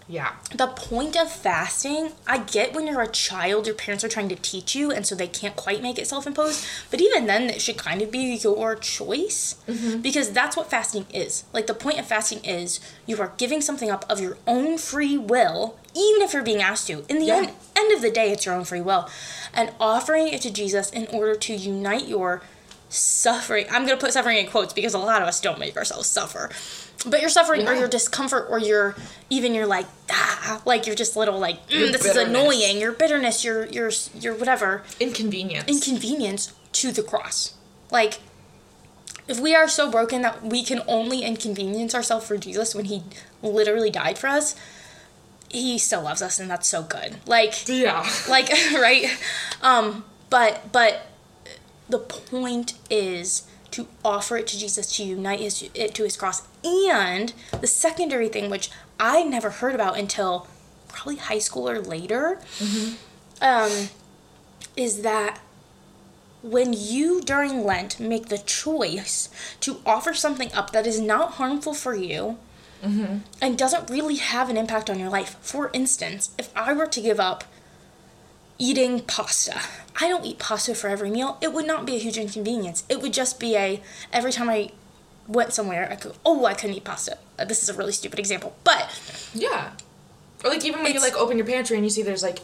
[0.08, 0.34] yeah.
[0.54, 4.36] the point of fasting, I get when you're a child, your parents are trying to
[4.36, 6.66] teach you, and so they can't quite make it self imposed.
[6.92, 10.02] But even then, it should kind of be your choice mm-hmm.
[10.02, 11.46] because that's what fasting is.
[11.54, 15.18] Like, the point of fasting is you are giving something up of your own free
[15.18, 17.06] will, even if you're being asked to.
[17.10, 17.38] In the Yeah.
[17.38, 19.10] end, end of the day, it's your own free will.
[19.54, 22.42] And offering it to Jesus in order to unite your
[22.94, 23.66] suffering.
[23.70, 26.08] I'm going to put suffering in quotes because a lot of us don't make ourselves
[26.08, 26.50] suffer.
[27.06, 28.96] But your suffering or your discomfort or your
[29.30, 32.94] even your like ah like you're just little like mm, Your this is annoying your
[32.94, 35.68] bitterness your your your whatever Inconvenience.
[35.68, 37.56] inconvenience to the cross
[37.92, 38.20] like
[39.28, 43.04] if we are so broken that we can only inconvenience ourselves for Jesus when he
[43.42, 44.56] literally died for us
[45.50, 48.08] he still loves us and that's so good like yeah.
[48.30, 49.06] like right
[49.62, 51.06] um but but
[51.90, 56.44] the point is to offer it to jesus to unite his, it to his cross.
[56.64, 58.70] And the secondary thing which
[59.00, 60.48] i never heard about until
[60.88, 62.40] probably high school or later
[63.42, 63.90] um
[64.78, 65.40] is that
[66.42, 69.30] when you during lent make the choice
[69.62, 72.38] to offer something up that is not harmful for you
[73.42, 75.38] and doesn't really have an impact on your life.
[75.42, 77.46] For instance, if I were to give up
[78.58, 79.60] eating pasta,
[80.00, 81.38] I don't eat pasta for every meal.
[81.42, 82.84] It would not be a huge inconvenience.
[82.90, 84.72] It would just be a every time I
[85.28, 87.18] went somewhere, I could oh I couldn't eat pasta.
[87.40, 88.90] Uh, This is a really stupid example, but
[89.34, 89.72] Yeah.
[90.44, 92.40] Or like even when you like open your pantry and you see there's like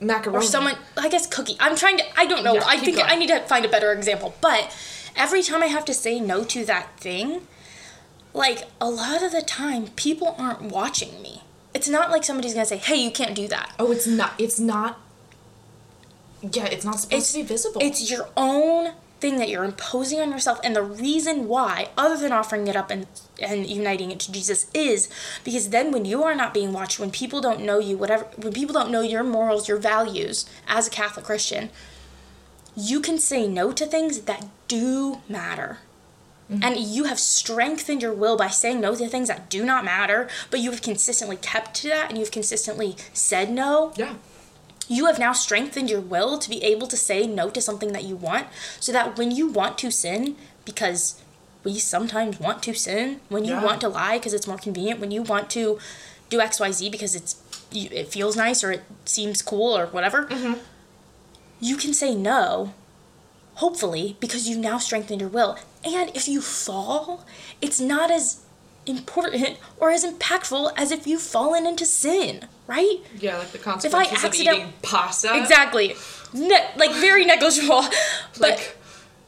[0.00, 0.38] macaroni.
[0.44, 1.56] or someone I guess cookie.
[1.60, 2.54] I'm trying to I don't know.
[2.54, 3.10] Yeah, I think going.
[3.10, 4.34] I need to find a better example.
[4.40, 4.74] But
[5.16, 7.46] every time I have to say no to that thing,
[8.34, 11.42] like a lot of the time people aren't watching me.
[11.74, 14.32] It's not like somebody's gonna say, "Hey, you can't do that." Oh, it's not.
[14.38, 15.00] It's not.
[16.42, 17.80] Yeah, it's not supposed It's to be visible.
[17.82, 22.30] It's your own thing that you're imposing on yourself, and the reason why, other than
[22.32, 23.06] offering it up and
[23.40, 25.08] and uniting it to Jesus, is
[25.44, 28.52] because then when you are not being watched, when people don't know you, whatever, when
[28.52, 31.70] people don't know your morals, your values as a Catholic Christian,
[32.76, 35.78] you can say no to things that do matter.
[36.50, 36.64] Mm-hmm.
[36.64, 40.30] and you have strengthened your will by saying no to things that do not matter,
[40.50, 44.14] but you have consistently kept to that and you've consistently said no, Yeah.
[44.88, 48.04] You have now strengthened your will to be able to say no to something that
[48.04, 48.46] you want
[48.80, 51.20] so that when you want to sin because
[51.64, 53.64] we sometimes want to sin when you Yeah.
[53.64, 55.78] want to lie because it's more convenient when you want to
[56.30, 57.36] do xyz because it's
[57.70, 60.54] it feels nice or it seems cool or whatever mm-hmm.
[61.60, 62.72] you can say no
[63.56, 65.58] hopefully because you've now strengthened your will.
[65.84, 67.26] And if you fall
[67.60, 68.40] it's not as
[68.86, 74.18] important or as impactful as if you've fallen into sin right Yeah, like the consequences
[74.18, 75.36] of accident- eating pasta.
[75.36, 75.96] Exactly.
[76.32, 77.82] Ne- like very negligible.
[78.38, 78.76] But Like,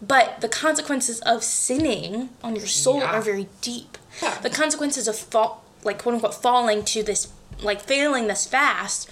[0.01, 3.11] but the consequences of sinning on your soul Yeah.
[3.13, 3.99] are very deep.
[4.23, 4.39] Yeah.
[4.41, 7.29] The consequences of fall like quote unquote falling to this
[7.63, 9.09] like failing this fast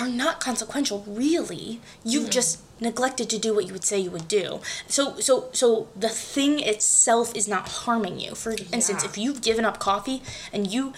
[0.00, 1.80] are not consequential really.
[2.04, 2.30] You've mm-hmm.
[2.30, 4.60] just neglected to do what you would say you would do.
[4.86, 8.34] So so so the thing itself is not harming you.
[8.34, 9.10] For instance, Yeah.
[9.10, 10.92] if you've given up coffee and you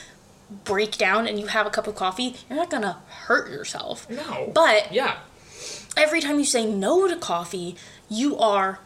[0.64, 4.08] break down and you have a cup of coffee, you're not gonna hurt yourself.
[4.10, 4.50] no.
[4.54, 5.18] But yeah.
[5.96, 7.76] every time you say no to coffee,
[8.08, 8.80] you are,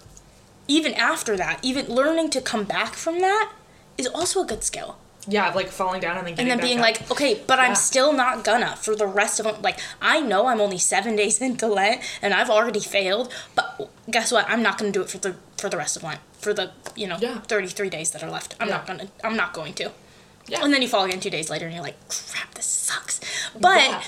[0.69, 3.53] even after that, even learning to come back from that
[3.99, 4.97] is also a good skill.
[5.29, 6.83] Yeah, like falling down and then And then being up.
[6.83, 7.67] like, okay, but Yeah.
[7.67, 11.41] I'm still not gonna for the rest of like I know I'm only seven days
[11.41, 14.49] into Lent and I've already failed, but guess what?
[14.49, 17.07] I'm not gonna do it for the for the rest of Lent for the you
[17.07, 17.39] know Yeah.
[17.43, 18.57] 33 days that are left.
[18.59, 19.93] I'm not gonna I'm not going to.
[20.53, 20.65] Yeah.
[20.65, 23.21] And then you fall again two days later and you're like, crap, this sucks.
[23.59, 24.03] But Yeah.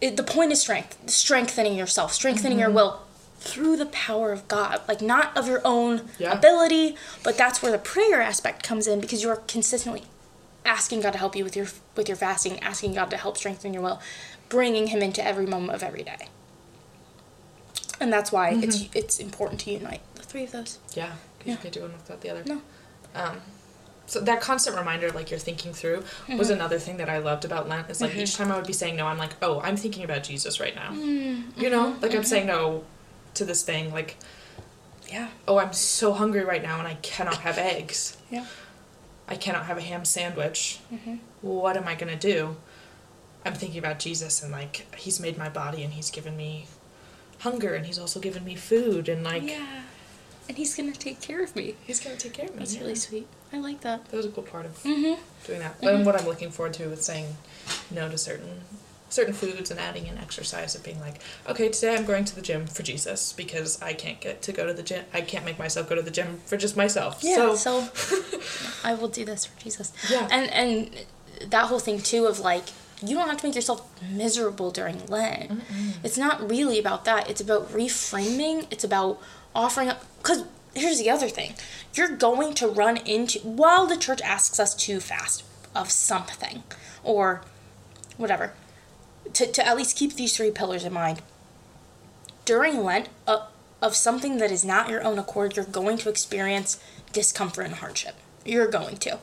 [0.00, 2.60] it, the point is strength, strengthening yourself, strengthening Mm-hmm.
[2.60, 3.00] your will
[3.40, 6.32] through the power of God, like not of your own Yeah.
[6.32, 10.04] ability, but that's where the prayer aspect comes in because you are consistently
[10.64, 13.72] asking God to help you with your with your fasting, asking God to help strengthen
[13.74, 14.00] your will,
[14.48, 16.28] bringing Him into every moment of every day.
[18.00, 18.98] And that's why it's Mm-hmm.
[18.98, 20.78] it's important to unite the three of those.
[20.94, 21.52] Yeah, 'cause Yeah.
[21.54, 22.42] you can't do one without the other.
[22.46, 22.60] No.
[23.14, 23.40] Um,
[24.06, 26.52] so that constant reminder, like you're thinking through, was Mm-hmm.
[26.52, 27.88] another thing that I loved about Lent.
[27.90, 30.22] Is like each time I would be saying no, I'm like, oh, I'm thinking about
[30.24, 30.90] Jesus right now.
[30.90, 31.60] Mm-hmm.
[31.60, 32.84] You know, like I'm saying no
[33.34, 33.92] to this thing.
[33.92, 34.16] Like,
[35.08, 35.28] Yeah.
[35.48, 38.16] oh, I'm so hungry right now and I cannot have eggs.
[38.30, 38.44] Yeah.
[39.28, 40.80] I cannot have a ham sandwich.
[40.92, 41.16] Mm-hmm.
[41.40, 42.56] What am I gonna do?
[43.46, 46.66] I'm thinking about Jesus and like He's made my body and He's given me
[47.38, 49.82] hunger and He's also given me food and like yeah.
[50.48, 51.74] And He's gonna take care of me.
[51.86, 52.58] He's gonna take care of me.
[52.60, 52.80] That's yeah.
[52.82, 53.26] really sweet.
[53.52, 54.06] I like that.
[54.06, 55.20] That was a cool part of Mm-hmm.
[55.46, 55.76] doing that.
[55.82, 57.36] And what I'm looking forward to with saying
[57.90, 58.60] no to certain
[59.08, 62.40] certain foods and adding in exercise of being like, okay, today I'm going to the
[62.40, 65.04] gym for Jesus because I can't get to go to the gym.
[65.12, 67.18] I can't make myself go to the gym for just myself.
[67.22, 67.54] Yeah.
[67.54, 68.40] so, So,
[68.84, 69.92] I will do this for Jesus.
[70.10, 70.26] Yeah.
[70.30, 72.64] And and that whole thing too of like
[73.04, 75.60] you don't have to make yourself miserable during Lent.
[76.04, 77.28] It's not really about that.
[77.28, 78.66] It's about reframing.
[78.70, 79.20] It's about
[79.54, 80.04] offering up.
[80.18, 81.54] Because here's the other thing:
[81.94, 86.62] you're going to run into while the church asks us to fast of something,
[87.02, 87.42] or
[88.16, 88.52] whatever.
[89.34, 91.22] To, to at least keep these three pillars in mind.
[92.44, 93.46] During Lent, uh,
[93.82, 96.78] of something that is not your own accord, you're going to experience
[97.12, 98.14] discomfort and hardship.
[98.44, 99.18] You're going to.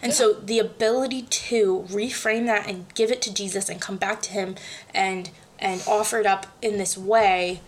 [0.00, 4.22] And so the ability to reframe that and give it to Jesus and come back
[4.22, 4.54] to him
[4.94, 7.60] and and offer it up in this way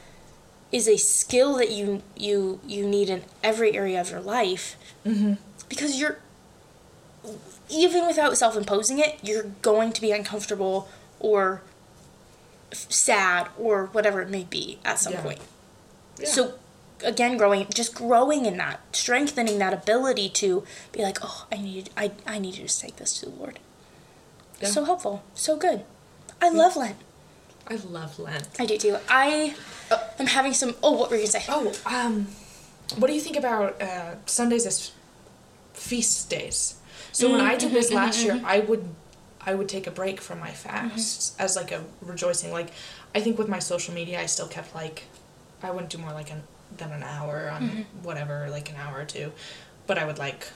[0.73, 4.77] is a skill that you you you need in every area of your life.
[5.05, 5.35] Mm-hmm.
[5.69, 6.19] Because you're
[7.69, 11.63] even without self-imposing it, you're going to be uncomfortable or
[12.73, 15.23] sad or whatever it may be at some Yeah.
[15.23, 15.41] point.
[16.19, 16.29] yeah.
[16.29, 16.55] So
[17.03, 21.91] again, growing, just growing in that, strengthening that ability to be like, oh, I need,
[21.97, 23.59] I, I need to just take this to the Lord.
[24.61, 24.69] Yeah.
[24.69, 25.85] So helpful, so good.
[26.41, 26.97] I love Lent.
[27.69, 28.49] I love Lent.
[28.59, 28.97] I do too.
[29.09, 29.55] I
[29.91, 30.75] uh, am having some.
[30.83, 31.45] Oh, what were you gonna say?
[31.49, 32.29] Oh, um,
[32.97, 34.93] what do you think about uh, Sundays as
[35.75, 36.77] feast days?
[37.13, 37.97] So when I did this mm-hmm.
[37.97, 38.47] last year, mm-hmm.
[38.47, 38.89] I would
[39.45, 41.43] I would take a break from my fasts mm-hmm.
[41.43, 42.53] as like a rejoicing.
[42.53, 42.71] Like
[43.15, 45.05] I think with my social media, I still kept like
[45.63, 46.43] I wouldn't do more like an
[46.77, 49.33] than an hour on whatever, like an hour or two,
[49.87, 50.49] but I would like.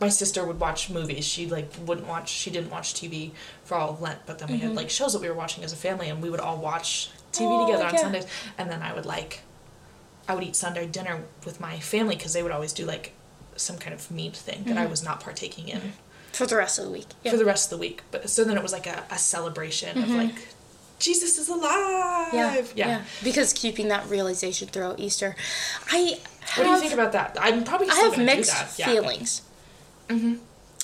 [0.00, 1.24] My sister would watch movies.
[1.24, 2.28] She like wouldn't watch.
[2.28, 3.30] She didn't watch TV
[3.64, 4.76] for all of Lent, but then we had mm-hmm.
[4.76, 7.46] like shows that we were watching as a family, and we would all watch TV
[7.48, 8.00] Oh, together on yeah.
[8.00, 8.26] Sundays.
[8.58, 9.40] And then I would like
[10.28, 13.12] I would eat Sunday dinner with my family because they would always do like
[13.56, 14.90] some kind of meat thing that I mm-hmm.
[14.90, 15.92] was not partaking in
[16.32, 17.06] For the rest of the week.
[17.22, 17.30] Yeah.
[17.32, 18.02] for the rest of the week.
[18.10, 20.16] But so then it was like a, a celebration of mm-hmm.
[20.16, 20.48] like
[20.98, 22.32] Jesus is alive.
[22.32, 22.64] yeah, yeah.
[22.74, 23.02] yeah.
[23.22, 25.36] Because keeping that realization throughout Easter,
[25.90, 27.36] I have, What do you think about that?
[27.40, 29.42] I'm probably I have mixed feelings.
[29.44, 29.50] Yeah.
[30.08, 30.34] Mm-hmm.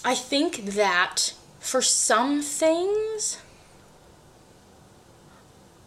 [0.04, 3.38] I think that for some things,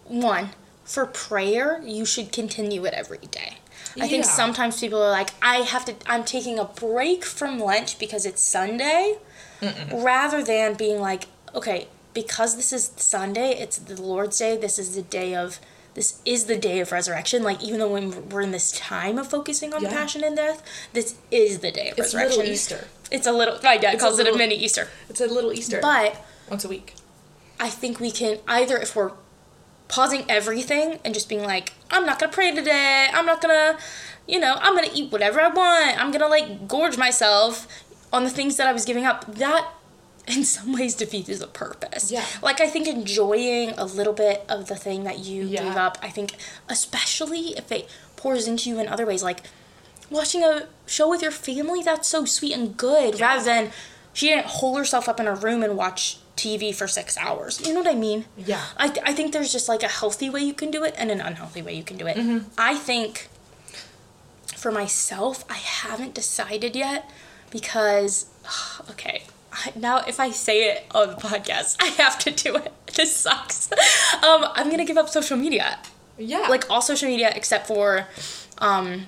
[0.05, 0.49] one,
[0.83, 3.57] for prayer, you should continue it every day.
[3.99, 7.99] I think sometimes people are like, I have to, I'm taking a break from lunch
[7.99, 9.17] because it's Sunday,
[9.93, 14.95] rather than being like, okay, because this is Sunday, it's the Lord's Day, this is
[14.95, 15.59] the day of,
[15.93, 17.43] this is the day of resurrection.
[17.43, 19.89] Like, even though when we're in this time of focusing on Yeah.
[19.89, 22.39] passion and death, this is the day of It's resurrection.
[22.39, 22.87] little Easter.
[23.11, 24.87] It's a little, my dad It's a calls it a mini Easter.
[25.09, 25.79] It's a little Easter.
[25.81, 26.15] But
[26.49, 26.95] once a week.
[27.59, 29.11] I think we can either if we're
[29.87, 33.07] pausing everything and just being like, I'm not gonna pray today.
[33.13, 33.77] I'm not gonna,
[34.27, 36.01] you know, I'm gonna eat whatever I want.
[36.01, 37.67] I'm gonna like gorge myself
[38.11, 39.25] on the things that I was giving up.
[39.35, 39.67] That
[40.27, 42.11] in some ways defeats the purpose.
[42.11, 42.25] Yeah.
[42.41, 45.63] Like I think enjoying a little bit of the thing that you Yeah.
[45.63, 45.97] gave up.
[46.01, 46.35] I think
[46.69, 49.41] especially if it pours into you in other ways, like
[50.09, 51.81] watching a show with your family.
[51.83, 53.19] That's so sweet and good.
[53.19, 53.25] Yeah.
[53.27, 53.71] Rather than
[54.13, 57.59] she didn't hole herself up in her room and watch TV for six hours.
[57.65, 58.25] You know what I mean?
[58.37, 58.63] Yeah.
[58.77, 61.11] I, th- I think there's just like a healthy way you can do it and
[61.11, 62.15] an unhealthy way you can do it.
[62.17, 62.47] Mm-hmm.
[62.57, 63.27] I think
[64.55, 67.09] for myself, I haven't decided yet
[67.49, 68.27] because,
[68.91, 69.23] okay,
[69.75, 72.71] now if I say it on the podcast, I have to do it.
[72.95, 73.71] This sucks.
[73.71, 75.79] Um, I'm gonna give up social media.
[76.17, 76.47] Yeah.
[76.49, 78.07] Like all social media except for
[78.59, 79.07] um,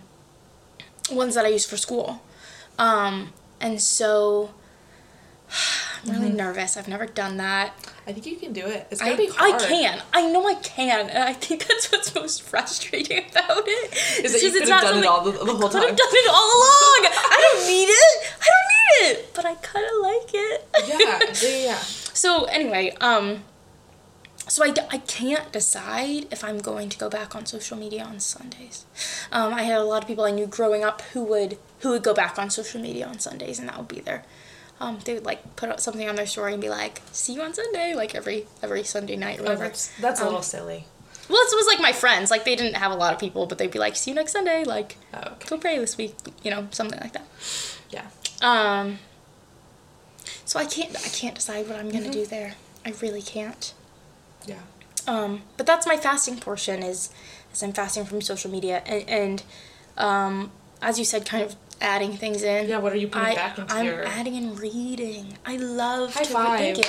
[1.12, 2.22] ones that I use for school.
[2.80, 3.32] Um,
[3.62, 4.52] and so
[6.06, 6.38] I'm really Mm-hmm.
[6.38, 6.78] nervous.
[6.78, 7.74] I've never done that.
[8.08, 8.88] I think you can do it.
[8.92, 10.02] It's gonna I, be I can.
[10.14, 13.94] I know I can, and I think that's what's most frustrating about it.
[14.24, 16.08] Is It's that you could have done it all the, the whole Could have done
[16.12, 17.12] it all along.
[17.12, 18.25] I don't need it.
[18.96, 20.68] I don't need it, but I kind of like it.
[20.88, 21.80] Yeah, yeah, yeah.
[22.16, 23.44] So anyway, um,
[24.48, 28.20] so I, I can't decide if I'm going to go back on social media on
[28.20, 28.86] Sundays.
[29.32, 32.04] Um, I had a lot of people I knew growing up who would who would
[32.04, 34.24] go back on social media on Sundays, and that would be their.
[34.80, 37.42] Um, they would like put out something on their story and be like, "See you
[37.42, 39.64] on Sunday," like every every Sunday night or Oh, whatever.
[39.66, 40.86] that's that's a Um, little silly.
[41.28, 42.30] Well, it was like my friends.
[42.32, 44.32] Like they didn't have a lot of people, but they'd be like, "See you next
[44.32, 45.48] Sunday." Like, Oh, okay.
[45.50, 46.16] go pray this week.
[46.44, 47.26] You know, something like that.
[47.90, 48.06] Yeah.
[48.42, 49.00] Um.
[50.46, 50.96] So I can't.
[50.96, 52.54] I can't decide what I'm gonna do there.
[52.86, 53.74] I really can't.
[54.46, 54.60] Yeah.
[55.08, 55.44] Um.
[55.58, 56.84] But that's my fasting portion.
[56.84, 57.10] Is
[57.54, 59.44] is I'm fasting from social media and and
[59.98, 62.68] um as you said, kind of adding things in.
[62.70, 65.38] Yeah, what are you putting I, back into I'm your- adding in reading.
[65.46, 66.36] I love High to read.
[66.36, 66.78] Five.
[66.78, 66.84] you.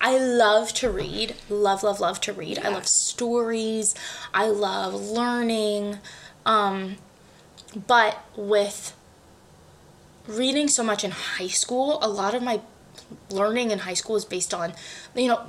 [0.00, 1.34] I love to read.
[1.48, 2.58] Love, love, love to read.
[2.58, 3.94] I love stories.
[4.34, 5.98] I love learning.
[6.46, 6.96] Um,
[7.86, 8.94] but with
[10.26, 12.60] reading so much in high school, a lot of my
[13.30, 14.72] learning in high school is based on,
[15.14, 15.40] you know,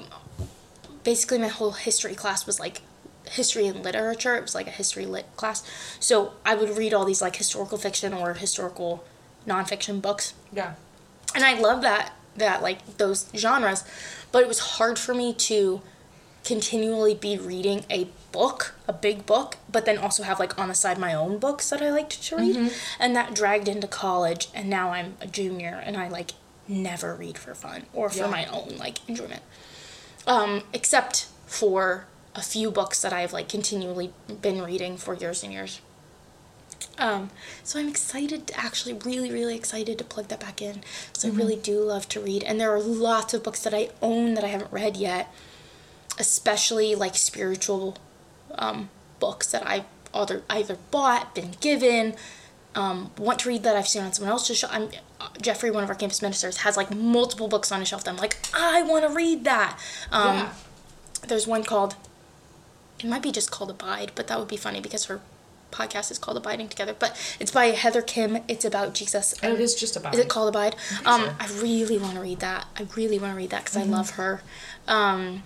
[1.03, 2.81] basically my whole history class was like
[3.29, 4.35] history and literature.
[4.35, 5.63] It was like a history lit class.
[5.99, 9.03] So I would read all these like historical fiction or historical
[9.47, 10.75] nonfiction books Yeah.
[11.33, 13.83] and I love that that like those genres,
[14.31, 15.81] but it was hard for me to
[16.45, 20.75] continually be reading a book, a big book, but then also have like on the
[20.75, 24.69] side my own books that I liked to read, and that dragged into college, and
[24.69, 26.31] now I'm a junior and I like
[26.67, 28.27] never read for fun or for Yeah.
[28.29, 29.41] my own like enjoyment,
[30.25, 35.51] um, except for a few books that I've like continually been reading for years and
[35.51, 35.81] years.
[36.97, 37.29] Um,
[37.63, 40.81] so I'm excited, to actually, really, really excited to plug that back in.
[41.13, 43.89] So I really do love to read, and there are lots of books that I
[44.01, 45.31] own that I haven't read yet,
[46.19, 47.97] especially like spiritual
[48.57, 52.15] um, books that I either either bought, been given,
[52.75, 54.73] um, want to read that I've seen on someone else's shelf.
[54.73, 58.03] I'm uh, Jeffrey, one of our campus ministers, has like multiple books on his shelf.
[58.03, 59.79] That I'm like, I want to read that.
[60.11, 60.53] Um, yeah.
[61.27, 61.95] there's one called
[62.99, 65.21] it might be just called abide but that would be funny because her
[65.71, 69.59] podcast is called abiding together but it's by heather khym it's about jesus And it
[69.59, 70.13] is just about.
[70.13, 71.33] is it called abide um so.
[71.39, 74.11] i really want to read that i really want to read that because i love
[74.11, 74.41] her
[74.87, 75.41] um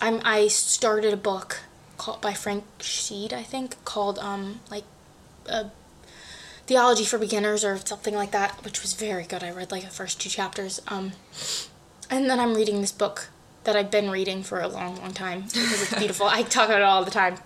[0.00, 1.60] i'm i started a book
[1.96, 4.84] called by frank sheed i think called um like
[5.48, 5.64] uh,
[6.66, 9.44] theology for beginners or something like that which was very good.
[9.44, 11.12] I read like the first two chapters um
[12.10, 13.28] and then i'm reading this book
[13.64, 16.26] that i've been reading for a long long time because it's beautiful.
[16.26, 17.36] I talk about it all the time.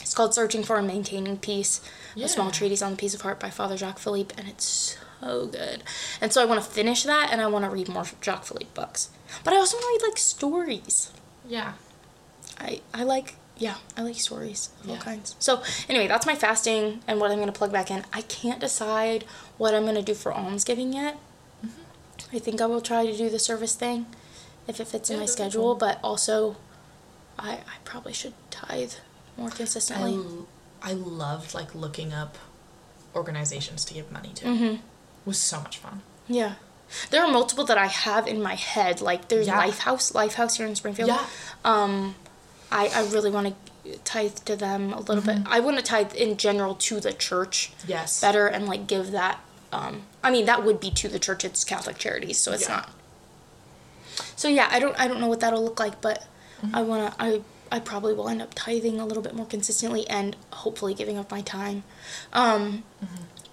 [0.00, 1.80] It's called searching for and maintaining peace
[2.16, 5.46] a small treatise on the peace of heart by father jacques philippe and it's so
[5.46, 5.82] good.
[6.20, 8.70] And so i want to finish that and i want to read more jacques philippe
[8.74, 9.10] books.
[9.44, 11.12] But i also want to read like stories.
[11.46, 11.74] Yeah.
[12.58, 15.34] I, I like yeah I like stories of all kinds.
[15.38, 18.04] So anyway, that's my fasting and what I'm gonna plug back in.
[18.12, 19.24] I can't decide
[19.58, 21.16] what I'm gonna do for almsgiving yet.
[21.64, 22.36] Mm-hmm.
[22.36, 24.06] I think I will try to do the service thing
[24.68, 25.74] if it fits in my schedule, cool.
[25.76, 26.56] but also
[27.38, 28.92] I I probably should tithe
[29.36, 30.14] more I, consistently.
[30.14, 30.46] l-
[30.82, 32.36] I loved like looking up
[33.14, 34.44] organizations to give money to.
[34.44, 34.74] Mhm.
[34.74, 34.80] It
[35.24, 36.02] was so much fun.
[36.28, 36.54] Yeah.
[37.10, 39.00] There are multiple that I have in my head.
[39.00, 39.60] Like there's Yeah.
[39.66, 41.08] Lifehouse, Lifehouse here in Springfield.
[41.08, 41.24] Yeah.
[41.64, 42.14] Um,
[42.70, 43.54] I, I really want
[43.84, 45.38] to tithe to them a little bit.
[45.46, 48.20] I want to tithe in general to the church Yes.
[48.20, 49.40] better and like give that.
[49.72, 51.44] Um, I mean, that would be to the church.
[51.44, 52.76] It's Catholic Charities, so it's Yeah.
[52.76, 52.90] not.
[54.34, 56.26] So yeah, I don't I don't know what that'll look like, but
[56.72, 60.36] I wanna I I probably will end up tithing a little bit more consistently and
[60.52, 61.82] hopefully giving up my time.
[62.32, 62.84] Um,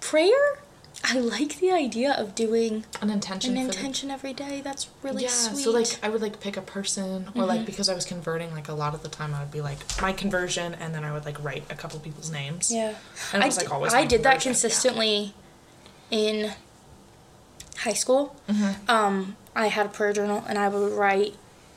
[0.00, 0.58] Prayer,
[1.06, 3.58] I like the idea of doing An intention.
[3.58, 4.62] an for the- every day.
[4.62, 5.56] That's really yeah, sweet.
[5.56, 5.64] Mm-hmm.
[5.64, 8.68] so like I would like pick a person or like because I was converting like
[8.68, 11.26] a lot of the time I would be like my conversion and then I would
[11.26, 12.72] like write a couple people's names.
[12.72, 12.94] Yeah.
[13.32, 14.52] And it I was, like, always I did that conversion, yeah.
[14.52, 15.34] consistently
[16.10, 16.52] in
[17.78, 18.34] high school.
[18.48, 18.90] Mm-hmm.
[18.90, 21.34] Um, I had a prayer journal and I would write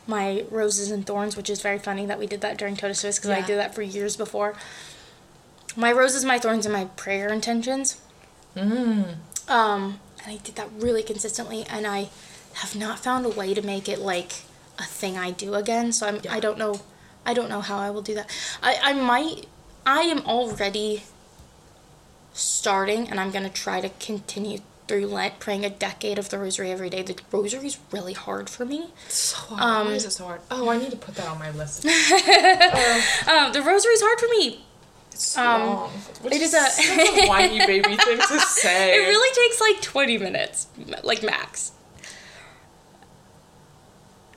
[0.08, 3.18] my roses and thorns, which is very funny that we did that during Totus Tuus
[3.18, 4.56] because I did that for years before.
[5.76, 7.98] My roses, my thorns, and my prayer intentions.
[8.58, 9.16] Mm.
[9.50, 12.10] Um, and I did that really consistently, and I
[12.56, 14.42] have not found a way to make it like
[14.80, 15.92] a thing I do again.
[15.92, 16.34] So I'm, Yeah.
[16.34, 16.82] I don't know,
[17.26, 18.30] I don't know how I will do that.
[18.62, 19.46] I, I might,
[19.86, 21.04] I am already
[22.34, 26.72] starting, and I'm gonna try to continue through Lent, praying a decade of the Rosary
[26.72, 27.02] every day.
[27.02, 28.92] The Rosary is really hard for me.
[29.10, 29.62] So hard.
[29.62, 30.42] Um, Why is it so hard?
[30.50, 31.86] Oh, I need to put that on my list.
[33.28, 34.64] Um, the Rosary is hard for me.
[35.18, 35.92] It's Um, long.
[36.26, 38.96] It is is a- a whiny baby thing to say.
[38.96, 40.68] It really takes like 20 minutes,
[41.04, 41.72] like max.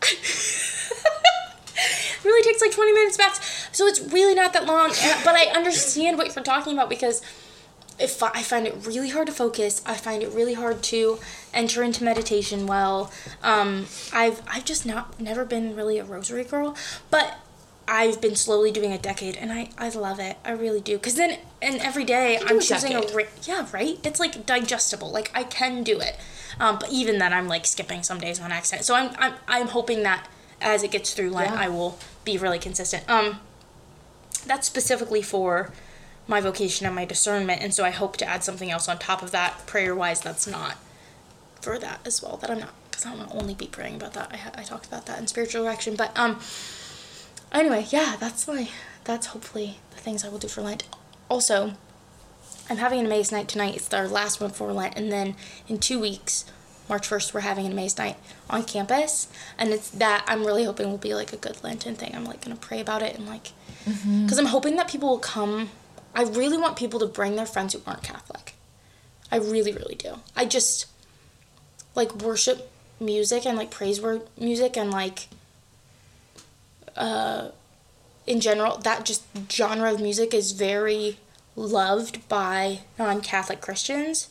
[2.25, 3.69] really takes like 20 minutes max.
[3.73, 4.89] So it's really not that long.
[5.25, 7.23] But I understand what you're talking about because
[7.99, 11.19] if I find it really hard to focus, I find it really hard to
[11.53, 13.13] enter into meditation well.
[13.43, 16.75] Um, I've I've just not never been really a rosary girl,
[17.11, 17.39] but
[17.93, 20.37] I've been slowly doing a decade, and I, I love it.
[20.45, 20.97] I really do.
[20.97, 23.17] Cause then, and every day I'm a choosing a decade.
[23.17, 23.99] ra- yeah right.
[24.05, 25.11] It's like digestible.
[25.11, 26.17] Like I can do it.
[26.61, 28.85] Um, but even then, I'm like skipping some days on accident.
[28.85, 30.29] So I'm I'm I'm hoping that
[30.61, 31.61] as it gets through Lent, Yeah.
[31.63, 33.11] I will be really consistent.
[33.11, 33.41] Um,
[34.47, 35.73] that's specifically for
[36.29, 39.21] my vocation and my discernment, and so I hope to add something else on top
[39.21, 40.21] of that, prayer wise.
[40.21, 40.77] That's not
[41.61, 42.37] for that as well.
[42.37, 44.31] That I'm not because I don't want to only be praying about that.
[44.33, 46.39] I I talked about that in spiritual direction, but um.
[47.53, 48.69] Anyway, yeah, that's my
[49.05, 50.85] that's hopefully the things I will do for Lent.
[51.29, 51.75] Also,
[52.69, 53.77] I'm having an Emmaus night tonight.
[53.77, 55.35] It's our last one for Lent, and then
[55.67, 56.45] in two weeks,
[56.89, 58.17] March first, we're having an Emmaus night
[58.49, 59.29] on campus,
[59.59, 62.15] and it's that I'm really hoping will be like a good Lenten thing.
[62.15, 63.53] I'm like gonna pray about it and like,
[63.85, 64.25] mm-hmm.
[64.25, 65.71] because I'm hoping that people will come.
[66.15, 68.55] I really want people to bring their friends who aren't Catholic.
[69.33, 70.17] I really, really do.
[70.37, 70.87] I just
[71.95, 75.29] like worship music and like praise word music and like
[77.01, 77.51] uh
[78.27, 81.17] in general that just genre of music is very
[81.57, 84.29] loved by non-catholic christians.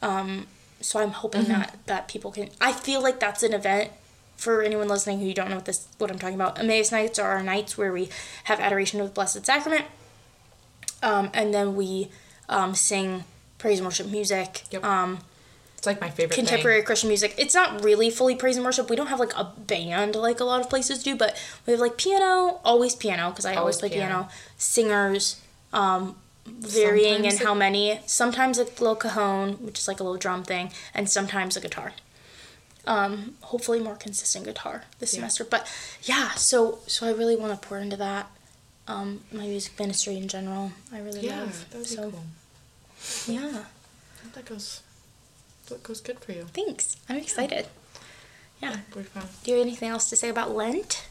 [0.00, 0.46] Um
[0.80, 3.90] so i'm hoping that that people can i feel like that's an event
[4.36, 6.58] for anyone listening who you don't know what this what i'm talking about.
[6.58, 8.08] Emmaus nights are our nights where we
[8.44, 9.84] have adoration of the blessed sacrament
[11.02, 12.08] um, and then we
[12.48, 13.24] um, sing
[13.58, 14.84] praise and worship music Yep.
[14.84, 15.18] um,
[15.82, 17.34] It's like my favorite contemporary Christian music.
[17.38, 18.88] It's not really fully praise and worship.
[18.88, 21.80] We don't have like a band like a lot of places do, but we have
[21.80, 24.14] like piano, always piano because I always, Always play piano.
[24.14, 24.28] piano.
[24.56, 25.40] Singers,
[25.72, 26.14] um,
[26.46, 27.98] varying in how many.
[28.06, 31.94] Sometimes a little cajon, which is like a little drum thing, and sometimes a guitar.
[32.86, 35.18] Um, hopefully more consistent guitar this Yeah.
[35.18, 35.42] semester.
[35.42, 35.66] But
[36.04, 38.30] yeah, so so I really want to pour into that.
[38.86, 41.30] Um, my music ministry in general, I really thing.
[41.30, 41.66] Yeah, love.
[41.70, 42.24] that would be so cool.
[43.34, 43.64] yeah,
[44.34, 44.80] That goes.
[45.72, 46.46] That goes good for you.
[46.52, 46.96] thanks.
[47.08, 47.66] I'm excited.
[48.60, 48.76] Yeah.
[48.90, 49.24] Pretty fun.
[49.42, 51.08] Do you have anything else to say about Lent?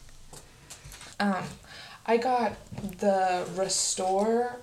[1.20, 1.44] Um,
[2.06, 2.56] I got
[2.98, 4.56] the Restore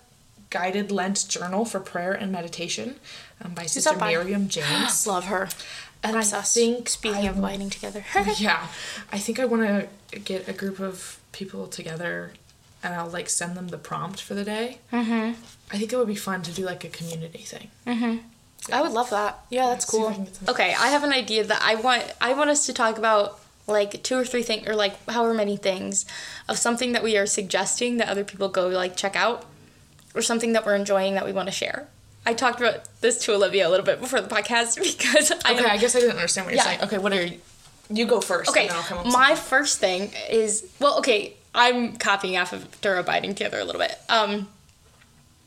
[0.50, 2.96] Guided Lent Journal for Prayer and Meditation
[3.44, 4.10] um, by Sister that by?
[4.10, 5.06] Miriam James.
[5.06, 5.50] Love her.
[6.04, 8.04] and I think Speaking I of abiding together.
[8.38, 8.68] yeah,
[9.12, 12.32] I think I want to get a group of people together,
[12.82, 14.80] and I'll like send them the prompt for the day.
[14.92, 15.40] mm-hmm.
[15.72, 17.70] I think it would be fun to do like a community thing.
[17.86, 18.18] Mm-hmm.
[18.72, 19.40] I would love that.
[19.50, 20.12] Yeah, that's see I cool.
[20.14, 22.74] can get some- Okay, I have an idea that I want I want us to
[22.74, 26.06] talk about like two or three things or like however many things
[26.48, 29.46] of something that we are suggesting that other people go like check out
[30.16, 31.88] or something that we're enjoying that we want to share.
[32.26, 35.66] I talked about this to Olivia a little bit before the podcast because I Okay,
[35.66, 36.70] I guess I didn't understand what you're Yeah.
[36.78, 36.82] saying.
[36.84, 37.40] Okay, what are you?
[37.92, 38.50] You go first.
[38.52, 42.54] Okay, and then I'll come up my first thing is well, okay, I'm copying off
[42.54, 43.98] of Dura Abiding Together a little bit.
[44.10, 44.48] Um,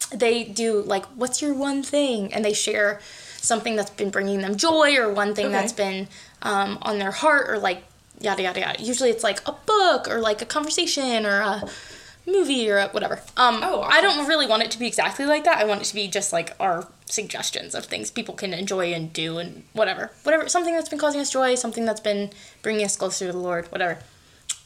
[0.07, 3.01] they do like, what's your one thing, and they share
[3.37, 5.55] something that's been bringing them joy or one thing Okay.
[5.55, 6.09] that's been
[6.43, 7.83] um, on their heart or like
[8.21, 8.83] yada yada yada.
[8.83, 11.69] Usually it's like a book or like a conversation or a
[12.25, 13.21] movie or a whatever.
[13.37, 15.59] Um, Oh, I don't really want it to be exactly like that.
[15.59, 19.13] I want it to be just like our suggestions of things people can enjoy and
[19.13, 20.13] do and whatever.
[20.23, 22.31] Whatever, something that's been causing us joy, something that's been
[22.63, 23.99] bringing us closer to the Lord, whatever.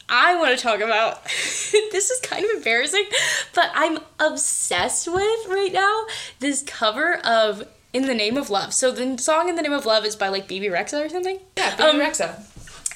[0.09, 3.05] I want to talk about this is kind of embarrassing,
[3.53, 6.05] but I'm obsessed with right now
[6.39, 8.73] this cover of In the Name of Love.
[8.73, 11.39] So the song In the Name of Love is by like Bebe Rexha or something.
[11.57, 12.41] Yeah, Baby Um, Rexha.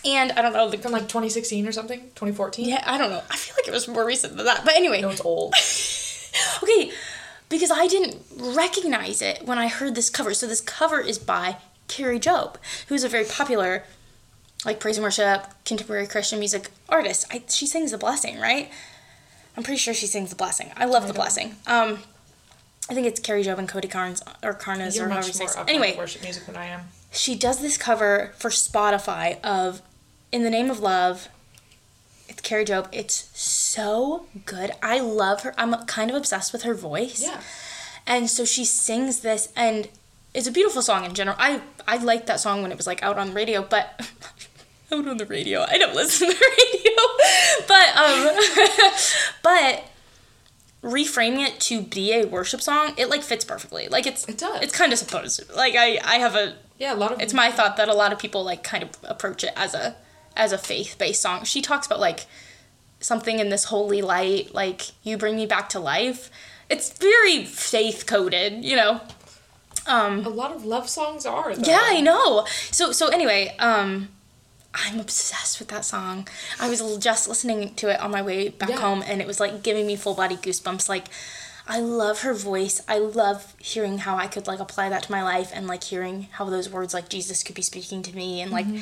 [0.03, 1.99] And I don't know the From like 2016 or something?
[1.99, 2.67] 2014?
[2.67, 3.21] yeah, I don't know.
[3.29, 4.63] I feel like it was more recent than that.
[4.65, 5.53] But anyway, No, it's old.
[6.63, 6.91] okay,
[7.49, 10.33] because I didn't recognize it when I heard this cover.
[10.33, 11.57] So this cover is by
[11.87, 12.55] Kari Jobe,
[12.87, 13.83] who's a very popular,
[14.65, 17.25] like praise and worship, contemporary Christian music artist.
[17.31, 18.69] I, she sings the blessing, right?
[19.57, 20.71] I'm pretty sure she sings the blessing.
[20.77, 21.55] I love the blessing.
[21.67, 21.99] Um,
[22.89, 25.45] I think it's Kari Jobe and Cody Carnes or Carnes You're or however you say
[25.45, 25.55] it.
[25.67, 26.81] Anyway, worship music than I am.
[27.11, 29.81] she does this cover for Spotify of
[30.31, 31.27] In the Name of Love.
[32.29, 32.87] It's Kari Jobe.
[32.91, 34.71] It's so good.
[34.81, 35.53] I love her.
[35.57, 37.21] I'm kind of obsessed with her voice.
[37.21, 37.41] Yeah.
[38.07, 39.89] And so she sings this and
[40.33, 41.35] it's a beautiful song in general.
[41.39, 44.01] I I liked that song when it was like out on the radio, but
[44.91, 45.65] out on the radio.
[45.67, 46.91] I don't listen to the radio.
[47.67, 48.91] But um
[49.43, 49.83] but
[50.83, 53.87] reframing it to be a worship song, it like fits perfectly.
[53.87, 54.61] Like it's It does.
[54.61, 55.55] It's kind of supposed to.
[55.55, 58.11] Like I I have a Yeah, a lot of it's my thought that a lot
[58.13, 59.95] of people like kind of approach it as a
[60.35, 61.43] as a faith-based song.
[61.43, 62.25] She talks about like
[62.99, 66.29] something in this holy light, like you bring me back to life.
[66.69, 69.01] It's very faith coded, you know.
[69.87, 71.55] Um a lot of love songs are.
[71.55, 71.69] Though.
[71.69, 72.45] yeah, I know.
[72.71, 74.09] So so anyway, um
[74.73, 76.27] I'm obsessed with that song.
[76.59, 78.79] I was just listening to it on my way back Yeah.
[78.79, 81.05] home and it was like giving me full body goosebumps like
[81.67, 82.81] I love her voice.
[82.87, 86.27] I love hearing how I could like apply that to my life and like hearing
[86.31, 88.79] how those words like Jesus could be speaking to me and like Mm-hmm.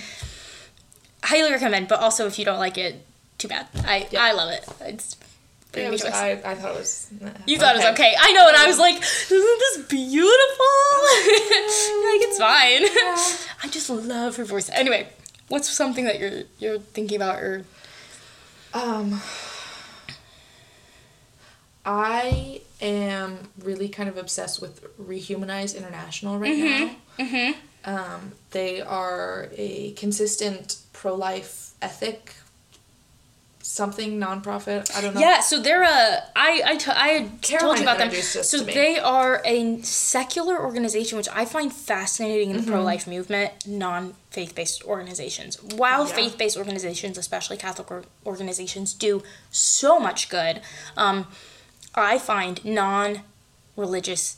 [1.23, 3.05] highly recommend, but also if you don't like it,
[3.37, 3.67] too bad.
[3.85, 4.23] I Yeah.
[4.23, 4.65] I love it.
[4.81, 5.17] It's
[5.75, 6.03] Yeah, it was.
[6.05, 7.07] I, I thought it was.
[7.45, 8.15] You thought it was okay.
[8.19, 10.65] I know, and I was like, isn't this beautiful?
[12.09, 12.83] like it's fine.
[13.63, 14.69] I just love her voice.
[14.69, 15.07] Anyway,
[15.49, 17.65] what's something that you're you're thinking about or
[18.73, 19.19] Um,
[21.85, 26.95] I am really kind of obsessed with Rehumanize International right now.
[27.17, 27.55] Mhm.
[27.85, 32.35] Um, they are a consistent pro life ethic
[33.71, 34.89] something nonprofit.
[34.95, 35.21] I don't know.
[35.21, 38.11] Yeah, so they're a I I, t- I had told you about them.
[38.11, 42.65] So they are a secular organization which I find fascinating in Mm-hmm.
[42.65, 45.61] the pro life movement, non faith based organizations.
[45.61, 46.13] While Yeah.
[46.15, 50.61] faith based organizations, especially Catholic or- organizations, do so much good,
[50.97, 51.27] um,
[51.93, 53.21] I find non
[53.75, 54.37] religious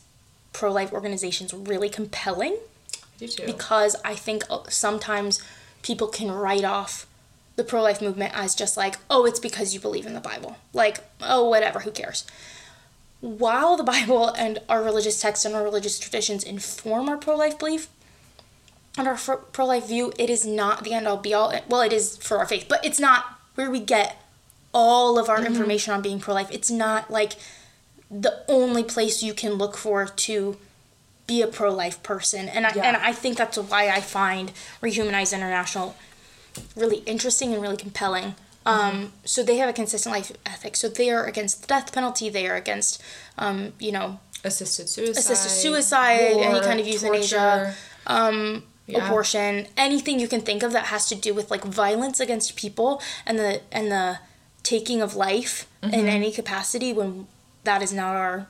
[0.53, 3.45] pro life organizations really compelling I do too.
[3.45, 5.41] because I think uh, sometimes
[5.83, 7.07] people can write off
[7.61, 10.57] the pro life movement as just like, oh, it's because you believe in the Bible.
[10.73, 12.25] Like, oh, whatever, who cares?
[13.19, 17.59] While the Bible and our religious texts and our religious traditions inform our pro life
[17.59, 17.87] belief
[18.97, 21.53] and our pro life view, it is not the end all be all.
[21.67, 24.17] Well, it is for our faith, but it's not where we get
[24.73, 25.45] all of our Mm-hmm.
[25.47, 26.49] information on being pro life.
[26.51, 27.33] It's not like
[28.09, 30.57] the only place you can look for to
[31.27, 32.49] be a pro life person.
[32.49, 32.83] And I, Yeah.
[32.87, 34.51] and I think that's why I find
[34.81, 35.95] Rehumanize International
[36.75, 38.35] really interesting and really compelling.
[38.65, 40.75] Um, so they have a consistent life ethic.
[40.75, 42.29] So they are against the death penalty.
[42.29, 43.01] They are against,
[43.37, 45.19] um, you know, assisted suicide.
[45.19, 47.73] assisted suicide, any kind of euthanasia,
[48.07, 49.05] um, Yeah.
[49.07, 53.01] abortion, anything you can think of that has to do with like violence against people
[53.25, 54.19] and the and the
[54.63, 55.93] taking of life Mm-hmm.
[55.95, 57.27] in any capacity when
[57.63, 58.45] that is not our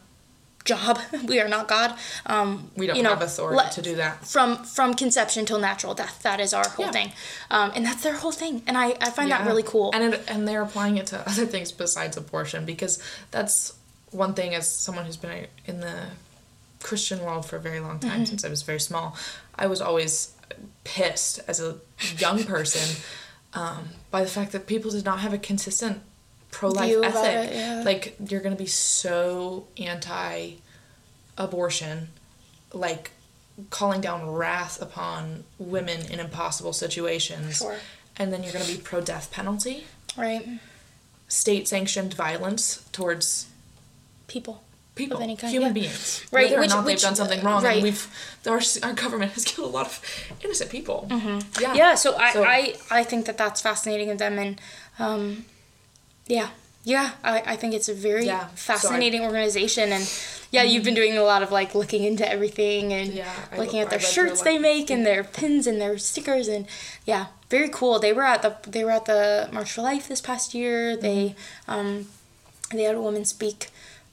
[0.66, 0.99] job.
[1.26, 1.95] we are not God.
[2.26, 4.26] Um, We don't you know, have authority let- to do that.
[4.26, 6.22] from from conception till natural death.
[6.24, 6.91] That is our whole Yeah.
[6.91, 7.12] thing,
[7.49, 8.62] um, and that's their whole thing.
[8.68, 9.91] And I, I find that really cool.
[9.93, 12.99] And it, and they're applying it to other things besides abortion because
[13.32, 13.74] that's
[14.12, 15.97] one thing as someone who's been in the
[16.84, 18.09] Christian world for a very long Mm-hmm.
[18.09, 19.16] time since I was very small,
[19.55, 20.34] I was always
[20.84, 21.78] pissed as a
[22.18, 23.01] young person
[23.53, 26.01] um, by the fact that people did not have a consistent
[26.51, 27.51] pro life ethic.
[27.51, 27.81] it, yeah.
[27.85, 30.51] Like you're gonna be so anti
[31.37, 32.09] abortion,
[32.73, 33.11] like
[33.69, 37.77] calling down wrath upon women in impossible situations Sure.
[38.17, 39.85] and then you're going to be pro death penalty,
[40.17, 40.47] right,
[41.27, 43.47] state sanctioned violence towards
[44.27, 44.63] people.
[44.95, 45.81] people, Of any kind, human yeah.
[45.83, 47.63] beings, Right, whether or which- not which- they've done something wrong.
[47.63, 47.75] right.
[47.75, 48.07] And we've
[48.47, 50.01] our our government has killed a lot of
[50.43, 51.07] innocent people.
[51.59, 54.59] Yeah, Yeah, so I, So- I, I think that that's fascinating of them, and
[54.99, 55.45] um,
[56.38, 56.49] yeah,
[56.84, 60.03] yeah, I, I think it's a very Yeah, so I- fascinating organization, and
[60.51, 63.86] yeah, you've been doing a lot of like looking into everything and Yeah, looking lo-
[63.86, 64.45] at their I read through shirts lot.
[64.45, 66.65] they make and their pins and their stickers, and
[67.05, 67.99] yeah, very cool.
[67.99, 70.97] They were at the they were at the March for Life this past year.
[70.97, 71.36] They
[71.67, 71.71] Mm-hmm.
[71.71, 72.07] um,
[72.73, 73.67] they had a woman speak.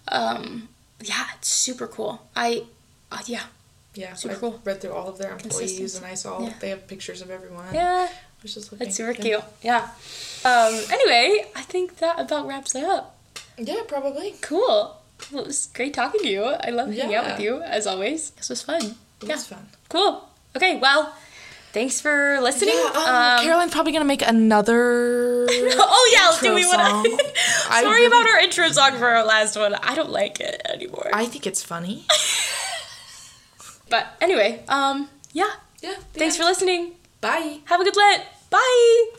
[0.09, 0.69] Um,
[1.01, 2.23] yeah, it's super cool.
[2.35, 2.65] I,
[3.13, 3.45] uh, yeah,
[3.95, 4.15] yeah.
[4.15, 4.61] Super I cool.
[4.65, 6.55] read through all of their employees and I saw Yeah.
[6.61, 7.73] they have pictures of everyone.
[7.75, 8.09] yeah,
[8.43, 8.87] was just looking.
[8.87, 9.21] That's super Yeah.
[9.23, 9.45] cute.
[9.63, 9.89] Yeah.
[10.45, 13.17] Um, anyway, I think that about wraps it up.
[13.57, 14.35] Yeah, probably.
[14.41, 14.97] Cool.
[15.33, 16.45] Well, it was great talking to you.
[16.45, 18.31] I love hanging out with you, as always.
[18.31, 18.83] This was fun.
[18.83, 19.35] It yeah.
[19.35, 19.67] was fun.
[19.89, 20.29] Cool.
[20.57, 21.13] Okay, well,
[21.73, 22.75] thanks for listening.
[22.77, 25.47] Yeah, um, Caroline's probably gonna make another.
[25.51, 27.33] oh yeah, do intro we want to?
[27.73, 29.75] Sorry really- about our intro song for our last one.
[29.75, 31.11] I don't like it anymore.
[31.13, 32.05] I think it's funny.
[33.91, 35.51] but anyway, um, yeah.
[35.83, 35.95] Yeah.
[36.15, 36.95] Thanks for listening.
[37.21, 37.61] Bye.
[37.67, 38.23] Have a good Lent.
[38.51, 39.18] Bye.